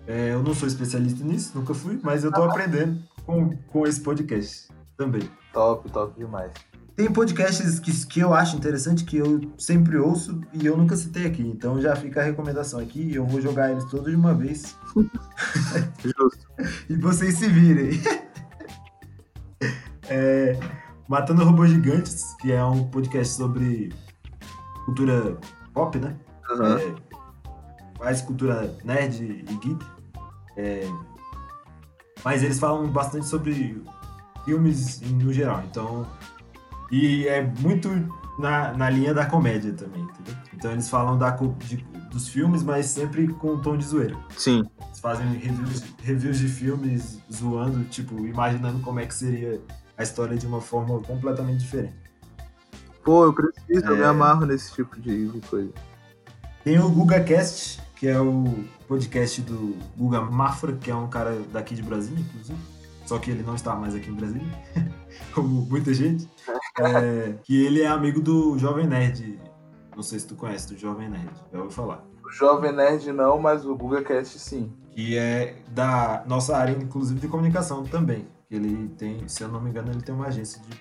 É, 0.06 0.32
eu 0.32 0.42
não 0.42 0.54
sou 0.54 0.66
especialista 0.66 1.24
nisso, 1.24 1.52
nunca 1.54 1.74
fui, 1.74 1.98
mas 2.02 2.24
eu 2.24 2.32
tô 2.32 2.40
uhum. 2.40 2.50
aprendendo 2.50 3.02
com, 3.24 3.56
com 3.68 3.86
esse 3.86 4.00
podcast 4.00 4.68
também. 4.96 5.22
Top, 5.52 5.88
top 5.90 6.18
demais. 6.18 6.52
Tem 6.94 7.10
podcasts 7.10 7.80
que, 7.80 8.06
que 8.06 8.20
eu 8.20 8.34
acho 8.34 8.56
interessante, 8.56 9.04
que 9.04 9.16
eu 9.16 9.40
sempre 9.56 9.96
ouço 9.96 10.40
e 10.52 10.66
eu 10.66 10.76
nunca 10.76 10.94
citei 10.94 11.26
aqui. 11.26 11.42
Então 11.42 11.80
já 11.80 11.96
fica 11.96 12.20
a 12.20 12.24
recomendação 12.24 12.78
aqui. 12.78 13.14
Eu 13.14 13.24
vou 13.24 13.40
jogar 13.40 13.70
eles 13.70 13.84
todos 13.86 14.10
de 14.10 14.16
uma 14.16 14.34
vez. 14.34 14.76
Justo. 16.04 16.46
e 16.90 16.96
vocês 16.96 17.36
se 17.38 17.48
virem. 17.48 17.98
é, 20.08 20.58
Matando 21.08 21.44
Robôs 21.44 21.70
Gigantes, 21.70 22.36
que 22.40 22.52
é 22.52 22.62
um 22.62 22.84
podcast 22.88 23.34
sobre 23.34 23.90
cultura 24.84 25.38
pop, 25.72 25.98
né? 25.98 26.14
Uhum. 26.50 26.76
É, 26.76 26.94
mais 28.02 28.20
cultura 28.20 28.76
nerd 28.84 29.22
e 29.22 29.42
geek. 29.54 29.78
É, 30.56 30.88
mas 32.24 32.42
eles 32.42 32.58
falam 32.58 32.88
bastante 32.88 33.26
sobre 33.26 33.82
filmes 34.44 35.00
no 35.00 35.32
geral. 35.32 35.62
Então, 35.70 36.06
e 36.90 37.26
é 37.26 37.42
muito 37.60 37.88
na, 38.38 38.72
na 38.74 38.90
linha 38.90 39.14
da 39.14 39.24
comédia 39.26 39.72
também, 39.72 40.02
entendeu? 40.02 40.34
Então 40.54 40.72
eles 40.72 40.88
falam 40.88 41.16
da, 41.18 41.30
de, 41.30 41.76
dos 42.10 42.28
filmes, 42.28 42.62
mas 42.62 42.86
sempre 42.86 43.28
com 43.28 43.54
um 43.54 43.60
tom 43.60 43.76
de 43.76 43.84
zoeira. 43.84 44.16
Sim. 44.36 44.64
Eles 44.86 45.00
fazem 45.00 45.26
reviews, 45.34 45.82
reviews 46.02 46.38
de 46.38 46.48
filmes 46.48 47.20
zoando, 47.32 47.82
tipo, 47.84 48.26
imaginando 48.26 48.78
como 48.80 49.00
é 49.00 49.06
que 49.06 49.14
seria 49.14 49.60
a 49.96 50.02
história 50.02 50.36
de 50.36 50.46
uma 50.46 50.60
forma 50.60 51.00
completamente 51.00 51.60
diferente. 51.60 51.94
Pô, 53.04 53.24
eu 53.24 53.32
preciso, 53.32 53.84
eu 53.86 53.96
me 53.96 54.02
É. 54.02 54.06
amarro 54.06 54.46
nesse 54.46 54.72
tipo 54.72 55.00
de, 55.00 55.28
de 55.28 55.40
coisa. 55.48 55.72
Tem 56.62 56.78
o 56.78 56.88
GugaCast, 56.88 57.80
que 58.02 58.08
é 58.08 58.20
o 58.20 58.64
podcast 58.88 59.40
do 59.42 59.76
Guga 59.96 60.20
Mafra, 60.20 60.72
que 60.72 60.90
é 60.90 60.94
um 60.94 61.08
cara 61.08 61.40
daqui 61.52 61.72
de 61.72 61.84
Brasília, 61.84 62.18
inclusive. 62.18 62.58
Só 63.06 63.16
que 63.16 63.30
ele 63.30 63.44
não 63.44 63.54
está 63.54 63.76
mais 63.76 63.94
aqui 63.94 64.10
em 64.10 64.14
Brasília, 64.14 64.44
como 65.32 65.64
muita 65.66 65.94
gente. 65.94 66.28
É, 66.80 67.34
que 67.44 67.64
ele 67.64 67.80
é 67.80 67.86
amigo 67.86 68.20
do 68.20 68.58
Jovem 68.58 68.88
Nerd. 68.88 69.38
Não 69.94 70.02
sei 70.02 70.18
se 70.18 70.26
tu 70.26 70.34
conhece, 70.34 70.74
do 70.74 70.76
Jovem 70.76 71.08
Nerd. 71.08 71.30
Já 71.52 71.58
ouviu 71.58 71.70
falar. 71.70 72.04
O 72.24 72.30
Jovem 72.32 72.72
Nerd 72.72 73.12
não, 73.12 73.38
mas 73.38 73.64
o 73.64 73.76
GugaCast 73.76 74.36
sim. 74.36 74.72
Que 74.90 75.16
é 75.16 75.62
da 75.68 76.24
nossa 76.26 76.56
área, 76.56 76.72
inclusive, 76.72 77.20
de 77.20 77.28
comunicação 77.28 77.84
também. 77.84 78.26
Que 78.48 78.56
ele 78.56 78.88
tem, 78.98 79.28
se 79.28 79.44
eu 79.44 79.48
não 79.48 79.60
me 79.60 79.70
engano, 79.70 79.92
ele 79.92 80.02
tem 80.02 80.12
uma 80.12 80.26
agência 80.26 80.60
de 80.62 80.80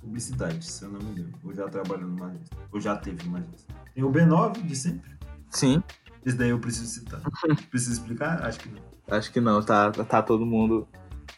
publicidade, 0.00 0.64
se 0.64 0.84
eu 0.84 0.90
não 0.92 1.00
me 1.00 1.10
engano. 1.10 1.32
Ou 1.42 1.52
já 1.52 1.68
trabalhou 1.68 2.08
numa 2.08 2.26
agência. 2.26 2.56
Ou 2.70 2.80
já 2.80 2.94
teve 2.94 3.26
uma 3.26 3.38
agência. 3.38 3.66
Tem 3.92 4.04
o 4.04 4.12
B9 4.12 4.62
de 4.62 4.76
sempre. 4.76 5.10
Sim. 5.50 5.82
Esse 6.26 6.36
daí 6.36 6.50
eu 6.50 6.58
preciso 6.58 6.86
citar. 6.88 7.20
Preciso 7.70 7.92
explicar? 7.92 8.44
Acho 8.44 8.58
que 8.58 8.68
não. 8.68 8.82
Acho 9.16 9.32
que 9.32 9.40
não, 9.40 9.62
tá, 9.62 9.92
tá 9.92 10.20
todo 10.20 10.44
mundo. 10.44 10.88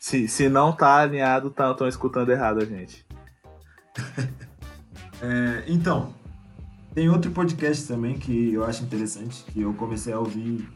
Se, 0.00 0.26
se 0.26 0.48
não 0.48 0.72
tá 0.72 1.00
alinhado, 1.00 1.50
tá, 1.50 1.70
estão 1.70 1.86
escutando 1.86 2.30
errado 2.30 2.60
a 2.62 2.64
gente. 2.64 3.06
É, 5.20 5.64
então, 5.66 6.14
tem 6.94 7.08
outro 7.08 7.32
podcast 7.32 7.88
também 7.88 8.16
que 8.16 8.52
eu 8.54 8.64
acho 8.64 8.84
interessante, 8.84 9.42
que 9.46 9.62
eu 9.62 9.74
comecei 9.74 10.12
a 10.12 10.18
ouvir. 10.20 10.68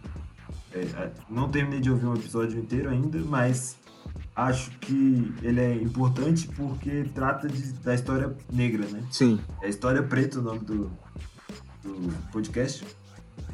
é, 0.74 1.10
não 1.30 1.48
terminei 1.48 1.78
de 1.80 1.88
ouvir 1.88 2.06
um 2.06 2.14
episódio 2.14 2.58
inteiro 2.58 2.90
ainda, 2.90 3.18
mas 3.20 3.76
acho 4.34 4.72
que 4.80 5.32
ele 5.42 5.60
é 5.60 5.74
importante 5.76 6.48
porque 6.48 7.04
trata 7.14 7.46
de- 7.48 7.72
da 7.74 7.94
história 7.94 8.36
negra, 8.52 8.84
né? 8.88 9.04
Sim. 9.12 9.38
É 9.62 9.68
História 9.68 10.02
Preta 10.02 10.40
o 10.40 10.42
nome 10.42 10.58
do, 10.58 10.90
do 11.84 12.12
podcast. 12.32 12.84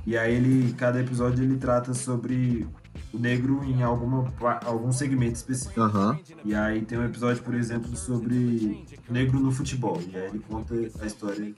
E 0.08 0.16
aí 0.16 0.36
ele, 0.36 0.72
cada 0.72 0.98
episódio 1.00 1.44
ele 1.44 1.58
trata 1.58 1.92
sobre 1.92 2.66
o 3.12 3.18
negro 3.18 3.62
em 3.62 3.82
alguma, 3.82 4.32
algum 4.64 4.90
segmento 4.90 5.34
específico. 5.34 5.78
Aham. 5.82 6.18
E 6.46 6.54
aí 6.54 6.80
tem 6.80 6.96
um 6.96 7.04
episódio, 7.04 7.42
por 7.42 7.54
exemplo, 7.54 7.94
sobre 7.94 8.86
negro 9.10 9.38
no 9.38 9.52
futebol. 9.52 10.00
E 10.10 10.16
aí 10.16 10.28
ele 10.28 10.38
conta 10.38 10.74
a 10.74 11.04
história 11.04 11.54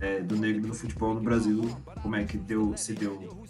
é, 0.00 0.22
do 0.22 0.36
negro 0.36 0.66
no 0.66 0.72
futebol 0.72 1.12
no 1.16 1.20
Brasil, 1.20 1.68
como 2.00 2.16
é 2.16 2.24
que 2.24 2.38
deu, 2.38 2.74
se 2.78 2.94
deu 2.94 3.44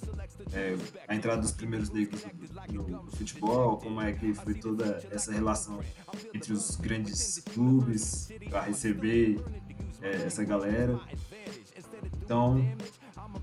é, 0.53 0.77
a 1.07 1.15
entrada 1.15 1.41
dos 1.41 1.53
primeiros 1.53 1.91
negros 1.91 2.27
no, 2.73 2.83
no 2.83 3.11
futebol, 3.13 3.77
como 3.77 4.01
é 4.01 4.13
que 4.13 4.35
foi 4.35 4.55
toda 4.55 5.07
essa 5.09 5.31
relação 5.31 5.79
entre 6.35 6.53
os 6.53 6.75
grandes 6.75 7.39
clubes 7.55 8.29
para 8.51 8.63
receber 8.63 9.41
é, 10.03 10.27
essa 10.27 10.43
galera. 10.43 10.99
Então, 12.21 12.61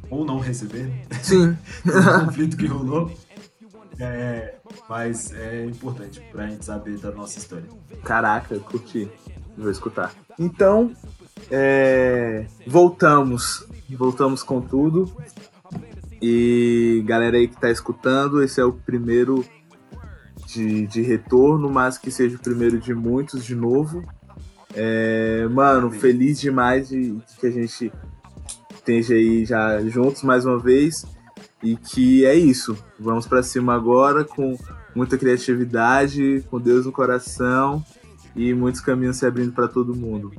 ou 0.10 0.26
não 0.26 0.40
receber, 0.40 0.84
né? 0.84 1.02
Sim. 1.22 1.58
o 1.86 2.26
conflito 2.26 2.58
que 2.58 2.68
rolou. 2.68 3.12
É, 4.00 4.56
mas 4.90 5.32
é 5.34 5.66
importante 5.66 6.22
pra 6.32 6.48
gente 6.48 6.66
saber 6.66 6.98
da 6.98 7.12
nossa 7.12 7.38
história. 7.38 7.68
Caraca, 8.04 8.58
curti. 8.60 9.10
Vou 9.58 9.70
escutar. 9.70 10.14
Então, 10.40 10.92
é, 11.52 12.46
voltamos. 12.66 13.66
Voltamos 13.90 14.42
com 14.42 14.62
tudo. 14.62 15.12
E 16.22 17.04
galera 17.06 17.38
aí 17.38 17.48
que 17.48 17.60
tá 17.60 17.70
escutando, 17.70 18.42
esse 18.42 18.60
é 18.60 18.64
o 18.64 18.72
primeiro 18.72 19.46
de, 20.48 20.88
de 20.88 21.02
retorno, 21.02 21.70
mas 21.70 21.98
que 21.98 22.10
seja 22.10 22.38
o 22.38 22.40
primeiro 22.40 22.80
de 22.80 22.94
muitos 22.94 23.44
de 23.44 23.56
novo. 23.56 24.04
É, 24.74 25.48
mano, 25.52 25.92
feliz 25.92 26.40
demais 26.40 26.90
de, 26.90 27.12
de 27.12 27.36
que 27.40 27.48
a 27.48 27.52
gente 27.52 27.92
esteja 28.84 29.14
aí 29.16 29.46
já 29.46 29.82
juntos 29.88 30.22
mais 30.24 30.46
uma 30.46 30.60
vez. 30.60 31.06
E 31.64 31.78
que 31.78 32.26
é 32.26 32.36
isso. 32.36 32.78
Vamos 33.00 33.26
pra 33.26 33.42
cima 33.42 33.74
agora 33.74 34.26
com 34.26 34.58
muita 34.94 35.18
criatividade, 35.18 36.44
com 36.52 36.60
Deus 36.60 36.86
no 36.86 36.92
coração 36.92 37.84
e 38.36 38.54
muitos 38.54 38.82
caminhos 38.82 39.18
se 39.18 39.26
abrindo 39.26 39.54
para 39.54 39.68
todo 39.70 39.96
mundo. 39.96 40.32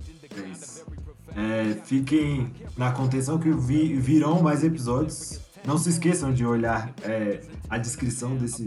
É. 1.36 1.70
É, 1.70 1.74
fiquem 1.84 2.52
na 2.76 2.92
contenção 2.92 3.38
que 3.38 3.50
vi- 3.50 3.96
virão 3.96 4.40
mais 4.42 4.62
episódios. 4.62 5.40
Não 5.66 5.78
se 5.78 5.88
esqueçam 5.88 6.32
de 6.32 6.44
olhar 6.44 6.92
é, 7.02 7.40
a 7.70 7.78
descrição 7.78 8.36
desse, 8.36 8.66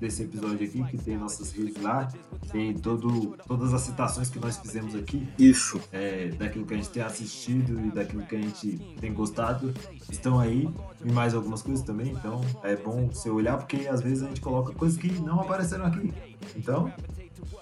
desse 0.00 0.24
episódio 0.24 0.66
aqui, 0.66 0.82
que 0.84 0.98
tem 0.98 1.16
nossas 1.16 1.52
redes 1.52 1.80
lá, 1.80 2.08
tem 2.50 2.74
todo, 2.74 3.36
todas 3.46 3.72
as 3.72 3.82
citações 3.82 4.28
que 4.28 4.40
nós 4.40 4.56
fizemos 4.58 4.96
aqui, 4.96 5.28
Isso. 5.38 5.80
é, 5.92 6.28
daquilo 6.30 6.66
que 6.66 6.74
a 6.74 6.76
gente 6.76 6.90
tem 6.90 7.02
assistido 7.02 7.80
e 7.86 7.90
daquilo 7.92 8.26
que 8.26 8.34
a 8.34 8.40
gente 8.40 8.76
tem 9.00 9.14
gostado, 9.14 9.72
estão 10.10 10.40
aí, 10.40 10.68
e 11.04 11.12
mais 11.12 11.32
algumas 11.32 11.62
coisas 11.62 11.84
também, 11.84 12.10
então 12.10 12.40
é 12.64 12.74
bom 12.74 13.06
você 13.06 13.30
olhar, 13.30 13.56
porque 13.56 13.86
às 13.86 14.00
vezes 14.00 14.24
a 14.24 14.26
gente 14.26 14.40
coloca 14.40 14.72
coisas 14.72 14.98
que 14.98 15.12
não 15.20 15.40
apareceram 15.40 15.86
aqui. 15.86 16.12
Então, 16.56 16.92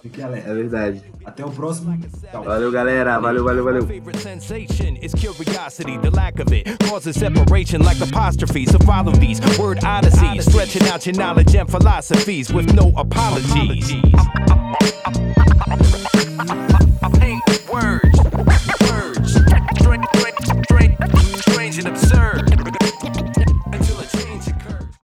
fique 0.03 0.23
alerta. 0.23 0.51
É 0.51 0.55
verdade. 0.55 1.03
Até 1.25 1.45
o 1.45 1.51
próximo. 1.51 1.99
Tchau. 2.31 2.45
Valeu, 2.45 2.71
galera. 2.73 3.19
Valeu, 3.19 3.45
valeu, 3.45 3.65
valeu. 3.65 3.89
Sensation 4.15 4.97
is 5.03 5.13
curiosity. 5.15 5.99
The 5.99 6.11
lack 6.11 6.41
of 6.41 6.53
it 6.53 6.79
causes 6.89 7.17
separation 7.17 7.83
like 7.83 8.01
apostrophes. 8.01 8.71
So 8.71 8.79
follow 8.81 9.13
these 9.13 9.41
word 9.59 9.85
odysseys, 9.85 10.47
stretching 10.47 10.89
out 10.89 11.07
your 11.07 11.17
knowledge 11.17 11.55
and 11.55 11.69
philosophies 11.71 12.53
with 12.53 12.73
no 12.75 12.93
apologies. 12.97 13.95